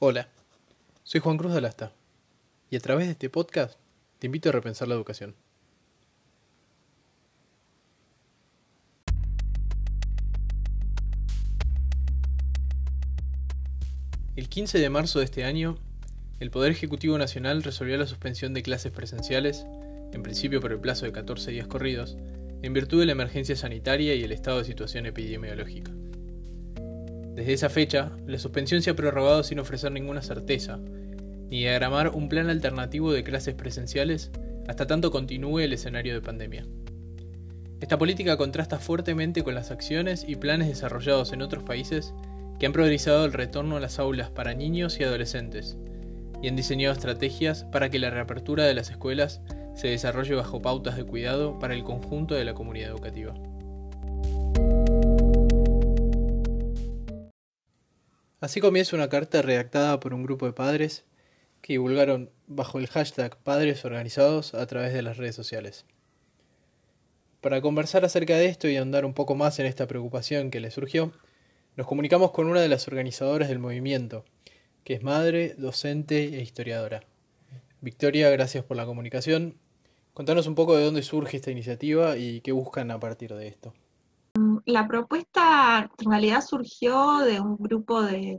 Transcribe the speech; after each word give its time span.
Hola, 0.00 0.28
soy 1.02 1.20
Juan 1.20 1.38
Cruz 1.38 1.50
de 1.50 1.58
Alasta 1.58 1.92
y 2.70 2.76
a 2.76 2.78
través 2.78 3.06
de 3.06 3.12
este 3.14 3.30
podcast 3.30 3.80
te 4.20 4.28
invito 4.28 4.48
a 4.48 4.52
repensar 4.52 4.86
la 4.86 4.94
educación. 4.94 5.34
El 14.36 14.48
15 14.48 14.78
de 14.78 14.88
marzo 14.88 15.18
de 15.18 15.24
este 15.24 15.42
año, 15.42 15.76
el 16.38 16.52
Poder 16.52 16.70
Ejecutivo 16.70 17.18
Nacional 17.18 17.64
resolvió 17.64 17.96
la 17.96 18.06
suspensión 18.06 18.54
de 18.54 18.62
clases 18.62 18.92
presenciales, 18.92 19.66
en 20.12 20.22
principio 20.22 20.60
por 20.60 20.70
el 20.70 20.78
plazo 20.78 21.06
de 21.06 21.12
14 21.12 21.50
días 21.50 21.66
corridos, 21.66 22.16
en 22.62 22.72
virtud 22.72 23.00
de 23.00 23.06
la 23.06 23.12
emergencia 23.12 23.56
sanitaria 23.56 24.14
y 24.14 24.22
el 24.22 24.30
estado 24.30 24.58
de 24.58 24.64
situación 24.64 25.06
epidemiológica. 25.06 25.90
Desde 27.38 27.52
esa 27.52 27.68
fecha, 27.68 28.10
la 28.26 28.36
suspensión 28.36 28.82
se 28.82 28.90
ha 28.90 28.96
prorrogado 28.96 29.44
sin 29.44 29.60
ofrecer 29.60 29.92
ninguna 29.92 30.22
certeza, 30.22 30.80
ni 31.48 31.60
diagramar 31.60 32.08
un 32.08 32.28
plan 32.28 32.50
alternativo 32.50 33.12
de 33.12 33.22
clases 33.22 33.54
presenciales 33.54 34.32
hasta 34.66 34.88
tanto 34.88 35.12
continúe 35.12 35.60
el 35.60 35.72
escenario 35.72 36.14
de 36.14 36.20
pandemia. 36.20 36.66
Esta 37.80 37.96
política 37.96 38.36
contrasta 38.36 38.80
fuertemente 38.80 39.44
con 39.44 39.54
las 39.54 39.70
acciones 39.70 40.24
y 40.26 40.34
planes 40.34 40.66
desarrollados 40.66 41.32
en 41.32 41.42
otros 41.42 41.62
países 41.62 42.12
que 42.58 42.66
han 42.66 42.72
priorizado 42.72 43.24
el 43.24 43.32
retorno 43.32 43.76
a 43.76 43.80
las 43.80 44.00
aulas 44.00 44.30
para 44.30 44.54
niños 44.54 44.98
y 44.98 45.04
adolescentes, 45.04 45.78
y 46.42 46.48
han 46.48 46.56
diseñado 46.56 46.92
estrategias 46.92 47.62
para 47.70 47.88
que 47.88 48.00
la 48.00 48.10
reapertura 48.10 48.64
de 48.64 48.74
las 48.74 48.90
escuelas 48.90 49.42
se 49.76 49.86
desarrolle 49.86 50.34
bajo 50.34 50.60
pautas 50.60 50.96
de 50.96 51.04
cuidado 51.04 51.56
para 51.60 51.74
el 51.74 51.84
conjunto 51.84 52.34
de 52.34 52.44
la 52.44 52.54
comunidad 52.54 52.90
educativa. 52.90 53.32
Así 58.40 58.60
comienza 58.60 58.96
una 58.96 59.08
carta 59.08 59.42
redactada 59.42 59.98
por 60.00 60.14
un 60.14 60.22
grupo 60.22 60.46
de 60.46 60.52
padres 60.52 61.04
que 61.60 61.74
divulgaron 61.74 62.30
bajo 62.46 62.78
el 62.78 62.86
hashtag 62.86 63.36
Padres 63.38 63.84
Organizados 63.84 64.54
a 64.54 64.66
través 64.66 64.92
de 64.92 65.02
las 65.02 65.16
redes 65.16 65.34
sociales. 65.34 65.84
Para 67.40 67.60
conversar 67.60 68.04
acerca 68.04 68.36
de 68.36 68.46
esto 68.46 68.68
y 68.68 68.76
ahondar 68.76 69.04
un 69.04 69.14
poco 69.14 69.34
más 69.34 69.58
en 69.58 69.66
esta 69.66 69.86
preocupación 69.86 70.50
que 70.50 70.60
les 70.60 70.74
surgió, 70.74 71.12
nos 71.76 71.86
comunicamos 71.86 72.30
con 72.30 72.46
una 72.46 72.60
de 72.60 72.68
las 72.68 72.86
organizadoras 72.88 73.48
del 73.48 73.58
movimiento, 73.58 74.24
que 74.84 74.94
es 74.94 75.02
madre, 75.02 75.54
docente 75.58 76.36
e 76.36 76.40
historiadora. 76.40 77.02
Victoria, 77.80 78.30
gracias 78.30 78.64
por 78.64 78.76
la 78.76 78.86
comunicación 78.86 79.56
Contanos 80.18 80.48
un 80.48 80.56
poco 80.56 80.76
de 80.76 80.82
dónde 80.82 81.04
surge 81.04 81.36
esta 81.36 81.52
iniciativa 81.52 82.16
y 82.16 82.40
qué 82.40 82.50
buscan 82.50 82.90
a 82.90 82.98
partir 82.98 83.32
de 83.34 83.46
esto. 83.46 83.72
La 84.68 84.86
propuesta 84.86 85.90
en 85.96 86.10
realidad 86.10 86.42
surgió 86.42 87.20
de 87.20 87.40
un 87.40 87.56
grupo 87.56 88.02
de 88.02 88.38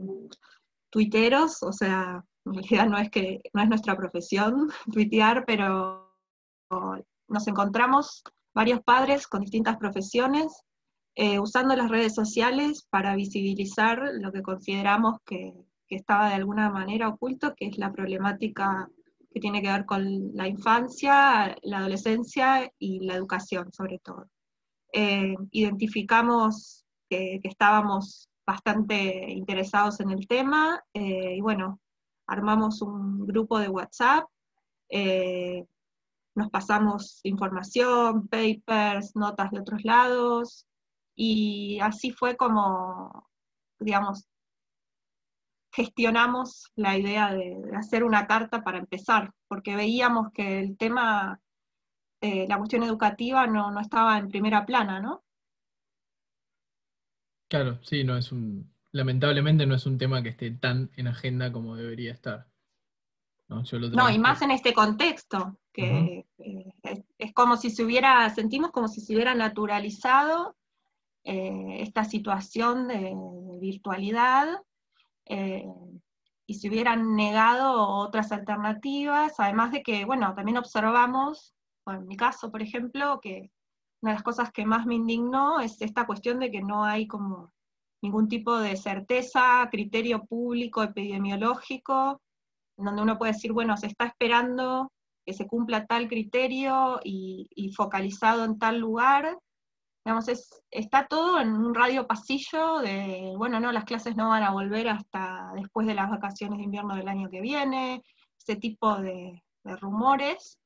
tuiteros, 0.88 1.60
o 1.64 1.72
sea, 1.72 2.24
en 2.44 2.54
realidad 2.54 2.86
no 2.86 2.98
es 2.98 3.10
que 3.10 3.40
no 3.52 3.62
es 3.62 3.68
nuestra 3.68 3.96
profesión 3.96 4.70
tuitear, 4.92 5.42
pero 5.44 6.14
nos 7.26 7.48
encontramos 7.48 8.22
varios 8.54 8.80
padres 8.84 9.26
con 9.26 9.40
distintas 9.40 9.76
profesiones 9.76 10.62
eh, 11.16 11.40
usando 11.40 11.74
las 11.74 11.90
redes 11.90 12.14
sociales 12.14 12.86
para 12.90 13.16
visibilizar 13.16 14.00
lo 14.20 14.30
que 14.30 14.42
consideramos 14.42 15.16
que, 15.26 15.52
que 15.88 15.96
estaba 15.96 16.28
de 16.28 16.36
alguna 16.36 16.70
manera 16.70 17.08
oculto, 17.08 17.56
que 17.56 17.66
es 17.66 17.76
la 17.76 17.90
problemática 17.90 18.88
que 19.32 19.40
tiene 19.40 19.62
que 19.62 19.72
ver 19.72 19.84
con 19.84 20.32
la 20.32 20.46
infancia, 20.46 21.56
la 21.62 21.78
adolescencia 21.78 22.70
y 22.78 23.00
la 23.00 23.16
educación 23.16 23.72
sobre 23.72 23.98
todo. 23.98 24.28
Eh, 24.92 25.36
identificamos 25.50 26.84
que, 27.08 27.40
estábamos 27.42 28.28
bastante 28.46 29.30
interesados 29.30 30.00
en 30.00 30.10
el 30.10 30.26
tema 30.26 30.82
eh, 30.94 31.36
y 31.36 31.40
bueno, 31.40 31.80
armamos 32.26 32.82
un 32.82 33.26
grupo 33.26 33.58
de 33.58 33.68
WhatsApp, 33.68 34.28
eh, 34.88 35.64
nos 36.34 36.50
pasamos 36.50 37.20
información, 37.24 38.28
papers, 38.28 39.14
notas 39.14 39.50
de 39.50 39.60
otros 39.60 39.84
lados 39.84 40.66
y 41.14 41.78
así 41.80 42.12
fue 42.12 42.36
como, 42.36 43.28
digamos, 43.78 44.26
gestionamos 45.72 46.70
la 46.74 46.98
idea 46.98 47.32
de, 47.32 47.56
hacer 47.76 48.04
una 48.04 48.26
carta 48.26 48.62
para 48.62 48.78
empezar, 48.78 49.32
porque 49.48 49.76
veíamos 49.76 50.32
que 50.32 50.60
el 50.60 50.76
tema, 50.76 51.40
eh, 52.20 52.46
la 52.48 52.58
cuestión 52.58 52.82
educativa 52.82 53.46
no, 53.46 53.78
estaba 53.80 54.18
en 54.18 54.28
primera 54.28 54.66
plana, 54.66 55.00
¿no? 55.00 55.24
Claro, 57.48 57.78
sí, 57.82 58.04
no 58.04 58.16
es 58.16 58.30
un, 58.30 58.72
lamentablemente 58.92 59.66
no 59.66 59.74
es 59.74 59.86
un 59.86 59.98
tema 59.98 60.22
que 60.22 60.30
esté 60.30 60.50
tan 60.52 60.90
en 60.96 61.08
agenda 61.08 61.52
como 61.52 61.76
debería 61.76 62.12
estar. 62.12 62.50
No, 63.50 64.08
y 64.08 64.18
más 64.18 64.42
en 64.42 64.52
este 64.52 64.72
contexto, 64.72 65.58
que 65.72 66.24
eh, 66.38 66.72
es, 67.18 67.34
como 67.34 67.56
si 67.56 67.70
se 67.70 67.82
hubiera, 67.82 68.30
sentimos 68.30 68.70
como 68.70 68.86
si 68.86 69.00
se 69.00 69.12
hubiera 69.12 69.34
naturalizado 69.34 70.56
eh, 71.24 71.78
esta 71.80 72.04
situación 72.04 72.86
de 72.86 73.12
virtualidad 73.60 74.62
eh, 75.26 75.66
y 76.46 76.54
se 76.54 76.68
hubieran 76.68 77.16
negado 77.16 77.88
otras 77.88 78.30
alternativas, 78.30 79.34
además 79.38 79.72
de 79.72 79.82
que, 79.82 80.04
bueno, 80.04 80.32
también 80.36 80.58
observamos, 80.58 81.52
en 81.92 82.06
mi 82.06 82.16
caso, 82.16 82.50
por 82.50 82.62
ejemplo, 82.62 83.20
que 83.20 83.50
una 84.02 84.12
de 84.12 84.16
las 84.16 84.22
cosas 84.22 84.52
que 84.52 84.64
más 84.64 84.86
me 84.86 84.94
indignó 84.94 85.60
es 85.60 85.80
esta 85.82 86.06
cuestión 86.06 86.38
de 86.38 86.50
que 86.50 86.62
no 86.62 86.84
hay 86.84 87.06
como 87.06 87.52
ningún 88.02 88.28
tipo 88.28 88.58
de 88.58 88.76
certeza, 88.76 89.68
criterio 89.70 90.24
público, 90.24 90.82
epidemiológico, 90.82 92.20
donde 92.76 93.02
uno 93.02 93.18
puede 93.18 93.32
decir, 93.32 93.52
bueno, 93.52 93.76
se 93.76 93.88
está 93.88 94.06
esperando 94.06 94.90
que 95.26 95.34
se 95.34 95.46
cumpla 95.46 95.86
tal 95.86 96.08
criterio 96.08 97.00
y, 97.04 97.46
y 97.54 97.72
focalizado 97.72 98.44
en 98.44 98.58
tal 98.58 98.78
lugar, 98.78 99.38
Digamos, 100.04 100.26
está 100.70 101.06
todo 101.06 101.40
en 101.40 101.50
un 101.52 101.74
radio 101.74 102.06
pasillo 102.06 102.78
de, 102.78 103.34
bueno, 103.36 103.60
no, 103.60 103.70
las 103.70 103.84
clases 103.84 104.16
no 104.16 104.30
van 104.30 104.42
a 104.42 104.50
volver 104.52 104.88
hasta 104.88 105.52
después 105.54 105.86
de 105.86 105.94
las 105.94 106.08
vacaciones 106.08 106.58
de 106.58 106.64
invierno 106.64 106.96
del 106.96 107.08
año 107.08 107.28
que 107.28 107.42
viene, 107.42 108.02
ese 108.38 108.56
tipo 108.56 108.96
de, 108.96 109.42
rumores. 109.62 110.58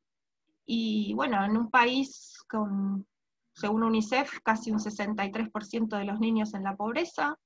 Y 0.66 1.12
bueno, 1.14 1.44
en 1.44 1.56
un 1.56 1.70
país 1.70 2.42
con, 2.48 3.06
según 3.54 3.82
UNICEF, 3.82 4.40
casi 4.42 4.70
un 4.70 4.78
63% 4.78 5.98
de 5.98 6.04
los 6.04 6.20
niños 6.20 6.54
en 6.54 6.64
la 6.64 6.76
pobreza, 6.76 7.38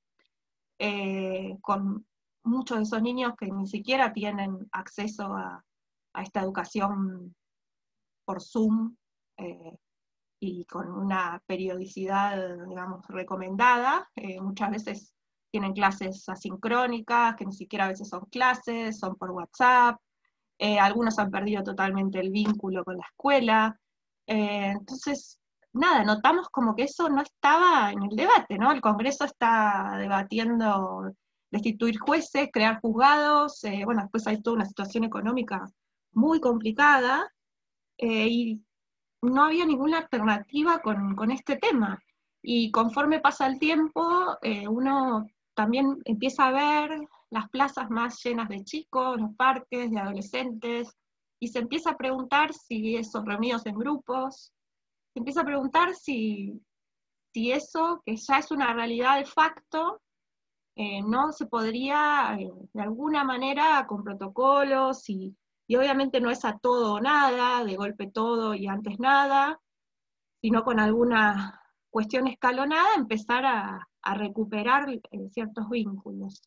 eh, 0.78 1.56
con 1.60 2.06
muchos 2.44 2.78
de 2.78 2.82
esos 2.84 3.02
niños 3.02 3.34
que 3.38 3.46
ni 3.46 3.66
siquiera 3.66 4.12
tienen 4.12 4.68
acceso 4.72 5.34
a, 5.34 5.64
esta 6.14 6.40
educación 6.40 7.34
por 8.24 8.42
Zoom, 8.42 8.96
eh, 9.36 9.78
y 10.40 10.64
con 10.66 10.90
una 10.90 11.42
periodicidad, 11.46 12.66
digamos, 12.66 13.06
recomendada. 13.08 14.08
Eh, 14.14 14.40
muchas 14.40 14.70
veces 14.70 15.14
tienen 15.50 15.72
clases 15.72 16.28
asincrónicas, 16.28 17.36
que 17.36 17.46
ni 17.46 17.52
siquiera 17.52 17.86
a 17.86 17.88
veces 17.88 18.08
son 18.08 18.26
clases, 18.26 18.98
son 18.98 19.16
por 19.16 19.30
WhatsApp. 19.30 20.00
Eh, 20.58 20.78
algunos 20.78 21.18
han 21.18 21.30
perdido 21.30 21.62
totalmente 21.62 22.18
el 22.20 22.30
vínculo 22.30 22.84
con 22.84 22.96
la 22.96 23.06
escuela. 23.06 23.80
Eh, 24.26 24.72
entonces, 24.72 25.40
nada, 25.72 26.04
notamos 26.04 26.48
como 26.50 26.74
que 26.74 26.84
eso 26.84 27.08
no 27.08 27.22
estaba 27.22 27.92
en 27.92 28.02
el 28.02 28.16
debate, 28.16 28.58
¿no? 28.58 28.72
El 28.72 28.80
Congreso 28.80 29.24
está 29.24 29.96
debatiendo 29.98 31.12
destituir 31.50 31.98
jueces, 31.98 32.50
crear 32.52 32.80
juzgados, 32.80 33.62
bueno, 33.84 34.02
después 34.02 34.26
hay 34.26 34.42
toda 34.42 34.56
una 34.56 34.66
situación 34.66 35.04
económica 35.04 35.64
muy 36.12 36.40
complicada, 36.40 37.32
y 37.96 38.60
no 39.22 39.44
había 39.44 39.66
ninguna 39.66 39.98
alternativa 39.98 40.80
con, 40.80 41.30
este 41.30 41.56
tema. 41.56 42.02
Y 42.42 42.70
conforme 42.70 43.20
pasa 43.20 43.46
el 43.46 43.58
tiempo, 43.58 44.36
eh, 44.42 44.68
uno 44.68 45.26
también 45.54 46.00
empieza 46.04 46.46
a 46.46 46.52
ver 46.52 47.08
las 47.30 47.48
plazas 47.50 47.90
más 47.90 48.22
llenas 48.22 48.48
de 48.48 48.64
chicos, 48.64 49.20
los 49.20 49.34
parques 49.36 49.90
de 49.90 49.98
adolescentes, 49.98 50.96
y 51.40 51.48
se 51.48 51.60
empieza 51.60 51.90
a 51.90 51.96
preguntar 51.96 52.52
si 52.52 53.02
son 53.04 53.26
reunidos 53.26 53.64
en 53.66 53.76
grupos, 53.76 54.52
se 55.12 55.18
empieza 55.20 55.42
a 55.42 55.44
preguntar 55.44 55.94
si, 55.94 56.60
si 57.32 57.52
eso, 57.52 58.02
que 58.04 58.16
ya 58.16 58.38
es 58.38 58.50
una 58.50 58.72
realidad 58.72 59.18
de 59.18 59.24
facto, 59.24 60.00
eh, 60.76 61.02
no 61.02 61.32
se 61.32 61.46
podría 61.46 62.36
eh, 62.38 62.50
de 62.72 62.82
alguna 62.82 63.24
manera 63.24 63.86
con 63.86 64.04
protocolos 64.04 65.08
y 65.08 65.36
y 65.68 65.76
obviamente 65.76 66.20
no 66.20 66.30
es 66.30 66.44
a 66.46 66.58
todo 66.58 66.94
o 66.94 67.00
nada, 67.00 67.62
de 67.62 67.76
golpe 67.76 68.10
todo 68.10 68.54
y 68.54 68.66
antes 68.66 68.98
nada, 68.98 69.60
sino 70.40 70.64
con 70.64 70.80
alguna 70.80 71.62
cuestión 71.90 72.26
escalonada 72.26 72.94
empezar 72.96 73.44
a, 73.44 73.84
recuperar 74.14 74.88
eh, 74.88 75.28
ciertos 75.30 75.68
vínculos. 75.68 76.40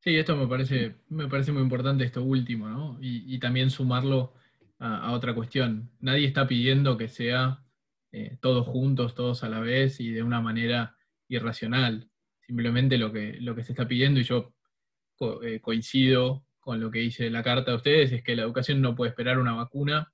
Sí, 0.00 0.16
esto 0.16 0.36
me 0.36 0.46
parece, 0.46 0.96
me 1.08 1.28
parece 1.28 1.52
muy 1.52 1.62
importante, 1.62 2.04
esto 2.04 2.22
último, 2.22 2.68
¿no? 2.68 2.98
Y, 3.00 3.38
también 3.40 3.70
sumarlo 3.70 4.32
a, 4.78 5.12
otra 5.12 5.34
cuestión. 5.34 5.90
Nadie 6.00 6.26
está 6.26 6.46
pidiendo 6.46 6.96
que 6.96 7.08
sea 7.08 7.64
eh, 8.12 8.38
todos 8.40 8.66
juntos, 8.66 9.14
todos 9.14 9.42
a 9.42 9.48
la 9.48 9.60
vez 9.60 10.00
y 10.00 10.10
de 10.10 10.22
una 10.22 10.40
manera 10.40 10.96
irracional. 11.26 12.08
Simplemente 12.46 12.96
lo 12.96 13.12
que, 13.12 13.38
lo 13.40 13.54
que 13.54 13.64
se 13.64 13.72
está 13.72 13.88
pidiendo, 13.88 14.20
y 14.20 14.24
yo 14.24 14.54
eh, 15.42 15.60
coincido 15.60 16.46
con 16.60 16.80
lo 16.80 16.90
que 16.90 17.00
dice 17.00 17.28
la 17.28 17.42
carta 17.42 17.72
de 17.72 17.76
ustedes, 17.76 18.12
es 18.12 18.22
que 18.22 18.36
la 18.36 18.42
educación 18.42 18.80
no 18.80 18.94
puede 18.94 19.10
esperar 19.10 19.38
una 19.38 19.54
vacuna 19.54 20.12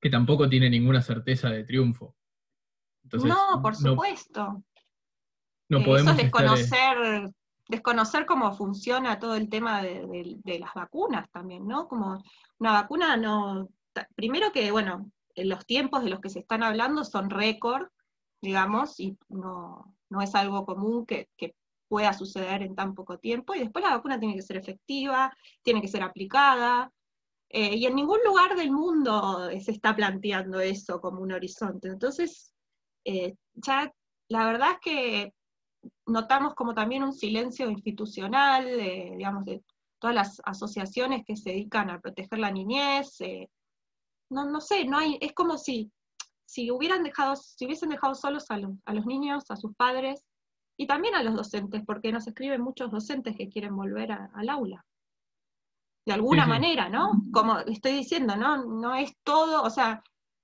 que 0.00 0.10
tampoco 0.10 0.50
tiene 0.50 0.68
ninguna 0.68 1.00
certeza 1.00 1.48
de 1.48 1.64
triunfo. 1.64 2.14
no, 3.10 3.62
por 3.62 3.74
supuesto. 3.74 4.62
No, 5.70 5.82
podemos 5.82 6.12
Eso 6.12 6.20
es 6.20 6.30
desconocer, 6.30 7.30
desconocer 7.68 8.26
cómo 8.26 8.52
funciona 8.54 9.18
todo 9.18 9.34
el 9.34 9.48
tema 9.48 9.82
de, 9.82 10.58
las 10.60 10.74
vacunas 10.74 11.30
también, 11.30 11.66
¿no? 11.66 11.88
Como 11.88 12.22
una 12.58 12.72
vacuna 12.72 13.16
no. 13.16 13.68
Primero 14.14 14.52
que, 14.52 14.70
bueno, 14.70 15.10
los 15.36 15.64
tiempos 15.66 16.02
de 16.02 16.10
los 16.10 16.20
que 16.20 16.30
se 16.30 16.40
están 16.40 16.62
hablando 16.62 17.04
son 17.04 17.30
récord, 17.30 17.88
digamos, 18.40 18.98
y 19.00 19.16
no, 19.28 19.94
es 20.22 20.34
algo 20.34 20.66
común 20.66 21.06
que, 21.06 21.28
pueda 21.86 22.14
suceder 22.14 22.62
en 22.62 22.74
tan 22.74 22.94
poco 22.94 23.18
tiempo. 23.18 23.54
Y 23.54 23.60
después 23.60 23.84
la 23.84 23.94
vacuna 23.94 24.18
tiene 24.18 24.34
que 24.34 24.42
ser 24.42 24.56
efectiva, 24.56 25.32
tiene 25.62 25.80
que 25.80 25.86
ser 25.86 26.02
aplicada. 26.02 26.90
Eh, 27.50 27.76
y 27.76 27.86
en 27.86 27.94
ningún 27.94 28.18
lugar 28.24 28.56
del 28.56 28.72
mundo 28.72 29.48
se 29.60 29.70
está 29.70 29.94
planteando 29.94 30.58
eso 30.60 31.00
como 31.00 31.20
un 31.20 31.32
horizonte. 31.32 31.88
Entonces, 31.88 32.52
eh, 33.04 33.36
ya 33.52 33.92
la 34.28 34.46
verdad 34.46 34.72
es 34.72 34.78
que 34.80 35.34
notamos 36.06 36.54
como 36.54 36.74
también 36.74 37.02
un 37.02 37.12
silencio 37.12 37.70
institucional, 37.70 38.66
digamos, 39.16 39.44
de 39.44 39.62
todas 39.98 40.14
las 40.14 40.42
asociaciones 40.44 41.24
que 41.26 41.36
se 41.36 41.50
dedican 41.50 41.90
a 41.90 42.00
proteger 42.00 42.38
la 42.38 42.50
niñez. 42.50 43.20
Eh, 43.20 43.48
no, 44.30 44.44
no 44.44 44.60
sé, 44.60 44.84
no 44.84 44.98
hay, 44.98 45.16
es 45.20 45.32
como 45.32 45.56
si, 45.56 45.90
si 46.44 46.70
hubieran 46.70 47.02
dejado, 47.02 47.36
si 47.36 47.64
hubiesen 47.64 47.88
dejado 47.88 48.14
solos 48.14 48.50
a, 48.50 48.58
a 48.84 48.94
los 48.94 49.06
niños, 49.06 49.50
a 49.50 49.56
sus 49.56 49.74
padres, 49.74 50.22
y 50.76 50.86
también 50.86 51.14
a 51.14 51.22
los 51.22 51.34
docentes, 51.34 51.82
porque 51.86 52.12
nos 52.12 52.26
escriben 52.26 52.60
muchos 52.60 52.90
docentes 52.90 53.36
que 53.36 53.48
quieren 53.48 53.76
volver 53.76 54.12
al 54.12 54.48
aula. 54.48 54.84
De 56.04 56.12
alguna 56.12 56.46
manera, 56.46 56.90
¿no? 56.90 57.12
Como 57.32 57.60
estoy 57.60 57.92
diciendo, 57.92 58.36
¿no? 58.36 58.62
No 58.66 58.94
es 58.94 59.16
todo, 59.22 59.62
o 59.62 59.70
sea, 59.70 60.02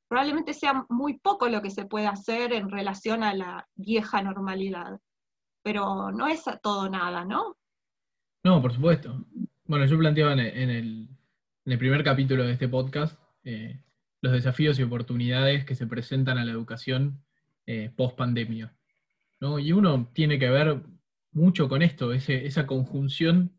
probablemente 0.08 0.54
sea 0.54 0.87
muy 0.88 1.19
poco 1.19 1.48
lo 1.48 1.60
que 1.60 1.70
se 1.70 1.84
puede 1.84 2.06
hacer 2.06 2.54
en 2.54 2.70
relación 2.70 3.22
a 3.22 3.34
la 3.34 3.69
vieja 3.75 4.22
normalidad 4.22 4.98
pero 5.62 6.11
no 6.11 6.27
es 6.29 6.45
todo 6.62 6.89
nada, 6.89 7.25
¿no? 7.25 7.57
No, 8.43 8.62
por 8.62 8.73
supuesto. 8.73 9.25
Bueno, 9.65 9.85
yo 9.87 9.99
planteaba 9.99 10.33
en 10.33 10.71
el, 10.71 11.09
primer 11.79 12.03
capítulo 12.03 12.45
de 12.45 12.53
este 12.53 12.69
podcast 12.69 13.21
eh, 13.45 13.81
los 14.21 14.33
desafíos 14.33 14.79
y 14.79 14.83
oportunidades 14.83 15.65
que 15.65 15.75
se 15.75 15.87
presentan 15.87 16.39
a 16.39 16.45
la 16.45 16.53
educación 16.53 17.23
eh, 17.67 17.91
post 17.95 18.17
pandemia. 18.17 18.75
¿no? 19.41 19.59
Y 19.59 19.73
uno 19.73 20.11
tiene 20.12 20.39
que 20.39 20.51
ver 20.51 20.83
mucho 21.33 21.69
con 21.69 21.83
esto, 21.83 22.12
esa 22.12 22.67
conjunción 22.67 23.53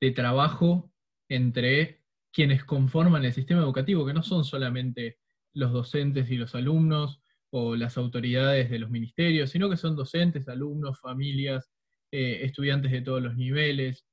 de 0.00 0.10
trabajo 0.10 0.92
entre 1.28 2.02
quienes 2.32 2.64
conforman 2.64 3.24
el 3.24 3.32
sistema 3.32 3.60
educativo, 3.60 4.04
que 4.04 4.14
no 4.14 4.22
son 4.22 4.44
solamente 4.44 5.18
los 5.52 5.72
docentes 5.72 6.30
y 6.30 6.36
los 6.36 6.54
alumnos, 6.54 7.21
o 7.54 7.76
las 7.76 7.98
autoridades 7.98 8.70
de 8.70 8.78
los 8.78 8.90
ministerios, 8.90 9.50
sino 9.50 9.68
que 9.68 9.76
son 9.76 9.94
docentes, 9.94 10.48
alumnos, 10.48 10.98
familias, 11.00 11.70
eh, 12.10 12.40
estudiantes 12.44 12.90
de 12.90 13.02
todos 13.02 13.22
los 13.22 13.36
niveles, 13.36 14.06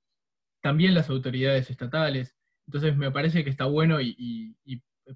también 0.61 0.93
las 0.93 1.09
autoridades 1.09 1.69
estatales. 1.69 2.35
Entonces 2.67 2.97
me 2.97 3.11
parece 3.11 3.43
que 3.43 3.49
está 3.49 3.65
bueno 3.65 4.01
y, 4.01 4.55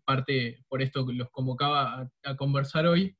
parte 0.06 0.64
por 0.70 0.82
esto 0.82 1.06
los 1.12 1.30
convocaba 1.30 2.10
a, 2.24 2.36
conversar 2.36 2.88
hoy, 2.88 3.16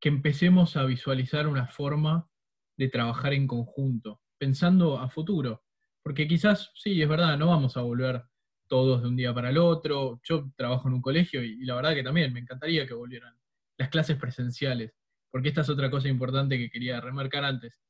que 0.00 0.08
empecemos 0.08 0.76
a 0.76 0.84
visualizar 0.84 1.46
una 1.46 1.68
forma 1.68 2.28
de 2.76 2.88
trabajar 2.88 3.34
en 3.34 3.46
conjunto, 3.46 4.20
pensando 4.38 4.98
a 4.98 5.08
futuro. 5.10 5.64
Porque 6.02 6.26
quizás, 6.26 6.72
sí, 6.74 7.00
es 7.02 7.08
verdad, 7.08 7.38
no 7.38 7.48
vamos 7.48 7.76
a 7.76 7.82
volver 7.82 8.24
todos 8.68 9.02
de 9.02 9.08
un 9.08 9.16
día 9.16 9.34
para 9.34 9.50
el 9.50 9.58
otro. 9.58 10.20
Yo 10.24 10.50
trabajo 10.56 10.88
en 10.88 10.94
un 10.94 11.02
colegio 11.02 11.42
y 11.42 11.64
la 11.64 11.76
verdad 11.76 11.94
que 11.94 12.02
también 12.02 12.32
me 12.32 12.40
encantaría 12.40 12.86
que 12.86 12.94
volvieran 12.94 13.36
las 13.78 13.88
clases 13.88 14.16
presenciales, 14.16 14.94
porque 15.30 15.48
esta 15.48 15.60
es 15.60 15.68
otra 15.68 15.90
cosa 15.90 16.08
importante 16.08 16.58
que 16.58 16.70
quería 16.70 17.00
remarcar 17.00 17.44
antes. 17.44 17.80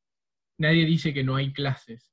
Nadie 0.58 0.84
dice 0.84 1.12
que 1.12 1.24
no 1.24 1.36
hay 1.36 1.52
clases, 1.52 2.12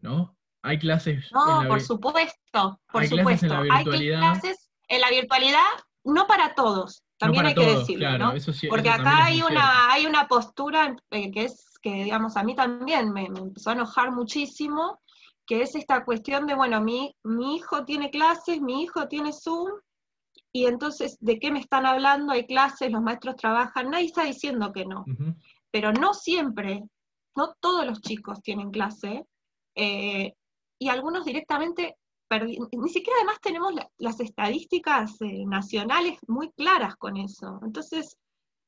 ¿no? 0.00 0.36
Hay 0.62 0.78
clases. 0.78 1.30
No, 1.32 1.66
por 1.66 1.80
supuesto, 1.80 2.80
por 2.90 3.06
supuesto. 3.06 3.46
en 3.46 3.52
la 3.52 3.62
virtualidad. 3.62 4.22
Hay 4.22 4.40
clases 4.40 4.70
en 4.88 5.00
la 5.00 5.10
virtualidad, 5.10 5.68
no 6.04 6.26
para 6.26 6.54
todos, 6.54 7.04
también 7.20 7.46
hay 7.46 7.54
que 7.54 7.76
decirlo, 7.76 8.18
¿no? 8.18 8.32
Porque 8.70 8.88
acá 8.88 9.26
hay 9.26 9.42
una, 9.42 9.92
hay 9.92 10.06
una 10.06 10.26
postura 10.26 10.96
eh, 11.10 11.30
que 11.30 11.44
es 11.44 11.78
que, 11.82 12.04
digamos, 12.04 12.36
a 12.36 12.42
mí 12.42 12.54
también 12.54 13.12
me, 13.12 13.28
me, 13.28 13.40
empezó 13.40 13.70
a 13.70 13.74
enojar 13.74 14.10
muchísimo, 14.10 15.00
que 15.46 15.62
es 15.62 15.74
esta 15.74 16.04
cuestión 16.04 16.46
de, 16.46 16.54
bueno, 16.54 16.80
mi, 16.80 17.14
mi 17.22 17.56
hijo 17.56 17.84
tiene 17.84 18.10
clases, 18.10 18.60
mi 18.60 18.82
hijo 18.82 19.06
tiene 19.06 19.32
Zoom, 19.32 19.70
y 20.52 20.66
entonces, 20.66 21.16
¿de 21.20 21.38
qué 21.38 21.52
me 21.52 21.60
están 21.60 21.86
hablando? 21.86 22.32
Hay 22.32 22.46
clases, 22.46 22.90
los 22.90 23.02
maestros 23.02 23.36
trabajan, 23.36 23.90
nadie 23.90 24.06
está 24.06 24.24
diciendo 24.24 24.72
que 24.72 24.84
no, 24.84 25.04
pero 25.70 25.92
no 25.92 26.14
siempre, 26.14 26.82
no 27.36 27.54
todos 27.60 27.86
los 27.86 28.00
chicos 28.00 28.42
tienen 28.42 28.70
clase, 28.70 29.24
eh, 29.76 30.34
y 30.78 30.88
algunos 30.88 31.24
directamente, 31.24 31.96
ni 32.30 32.88
siquiera 32.88 33.18
además 33.18 33.40
tenemos 33.40 33.74
las 33.98 34.20
estadísticas 34.20 35.20
eh, 35.20 35.44
nacionales 35.46 36.18
muy 36.26 36.50
claras 36.52 36.96
con 36.96 37.16
eso. 37.16 37.60
Entonces, 37.62 38.16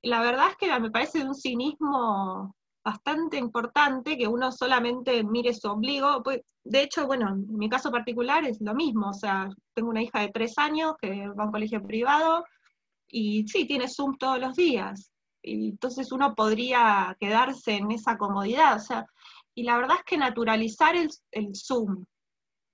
la 0.03 0.21
verdad 0.21 0.49
es 0.51 0.57
que 0.57 0.81
me 0.81 0.91
parece 0.91 1.21
de 1.21 1.27
un 1.27 1.35
cinismo 1.35 2.55
bastante 2.85 3.37
importante 3.37 4.17
que 4.17 4.27
uno 4.27 4.51
solamente 4.51 5.23
mire 5.25 5.55
su 5.55 5.69
ombligo. 5.69 6.23
Pues, 6.23 6.41
de 6.65 6.83
hecho, 6.83 7.07
bueno, 7.07 7.29
en 7.29 7.57
mi 7.57 7.69
caso 7.69 7.91
particular 7.91 8.45
es 8.45 8.61
lo 8.61 8.75
mismo, 8.75 9.11
o 9.11 9.15
sea, 9.15 9.49
tengo 9.75 9.91
una 9.91 10.03
hija 10.03 10.21
de 10.21 10.31
tres 10.31 10.59
años 10.59 10.95
que 11.01 11.29
va 11.29 11.45
a 11.45 11.47
un 11.47 11.53
colegio 11.53 11.83
privado 11.83 12.45
y 13.09 13.47
sí, 13.49 13.67
tiene 13.67 13.89
Zoom 13.89 14.17
todos 14.19 14.39
los 14.39 14.57
días. 14.57 15.13
Y 15.43 15.71
entonces 15.71 16.13
uno 16.13 16.35
podría 16.35 17.17
quedarse 17.19 17.77
en 17.77 17.91
esa 17.91 18.17
comodidad, 18.17 18.77
o 18.77 18.81
sea, 18.81 19.07
y 19.55 19.65
la 19.65 19.77
verdad 19.77 19.99
es 19.99 20.05
que 20.05 20.17
naturalizar 20.17 20.95
el, 20.97 21.11
Zoom 21.55 22.05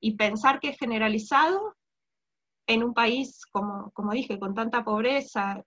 y 0.01 0.17
pensar 0.17 0.61
que 0.61 0.71
es 0.71 0.79
generalizado 0.79 1.75
en 2.67 2.85
un 2.85 2.95
país, 2.95 3.45
como, 3.51 3.91
como 3.93 4.13
dije, 4.13 4.39
con 4.39 4.55
tanta 4.55 4.85
pobreza, 4.85 5.65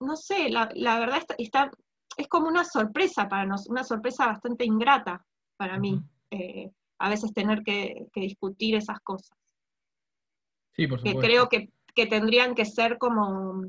no 0.00 0.16
sé, 0.16 0.48
la, 0.48 0.70
la 0.74 0.98
verdad 0.98 1.22
está, 1.38 1.70
es 2.16 2.28
como 2.28 2.48
una 2.48 2.64
sorpresa 2.64 3.28
para 3.28 3.46
nosotros, 3.46 3.70
una 3.70 3.84
sorpresa 3.84 4.26
bastante 4.26 4.64
ingrata 4.64 5.24
para 5.56 5.78
mí, 5.78 6.02
eh, 6.30 6.70
a 6.98 7.08
veces 7.08 7.32
tener 7.32 7.62
que, 7.62 8.06
discutir 8.14 8.74
esas 8.74 9.00
cosas. 9.00 9.36
Sí, 10.72 10.86
por 10.86 10.98
supuesto. 10.98 11.20
Que 11.20 11.26
creo 11.26 11.48
que, 11.48 11.68
tendrían 12.08 12.54
que 12.54 12.64
ser 12.64 12.96
como 12.96 13.62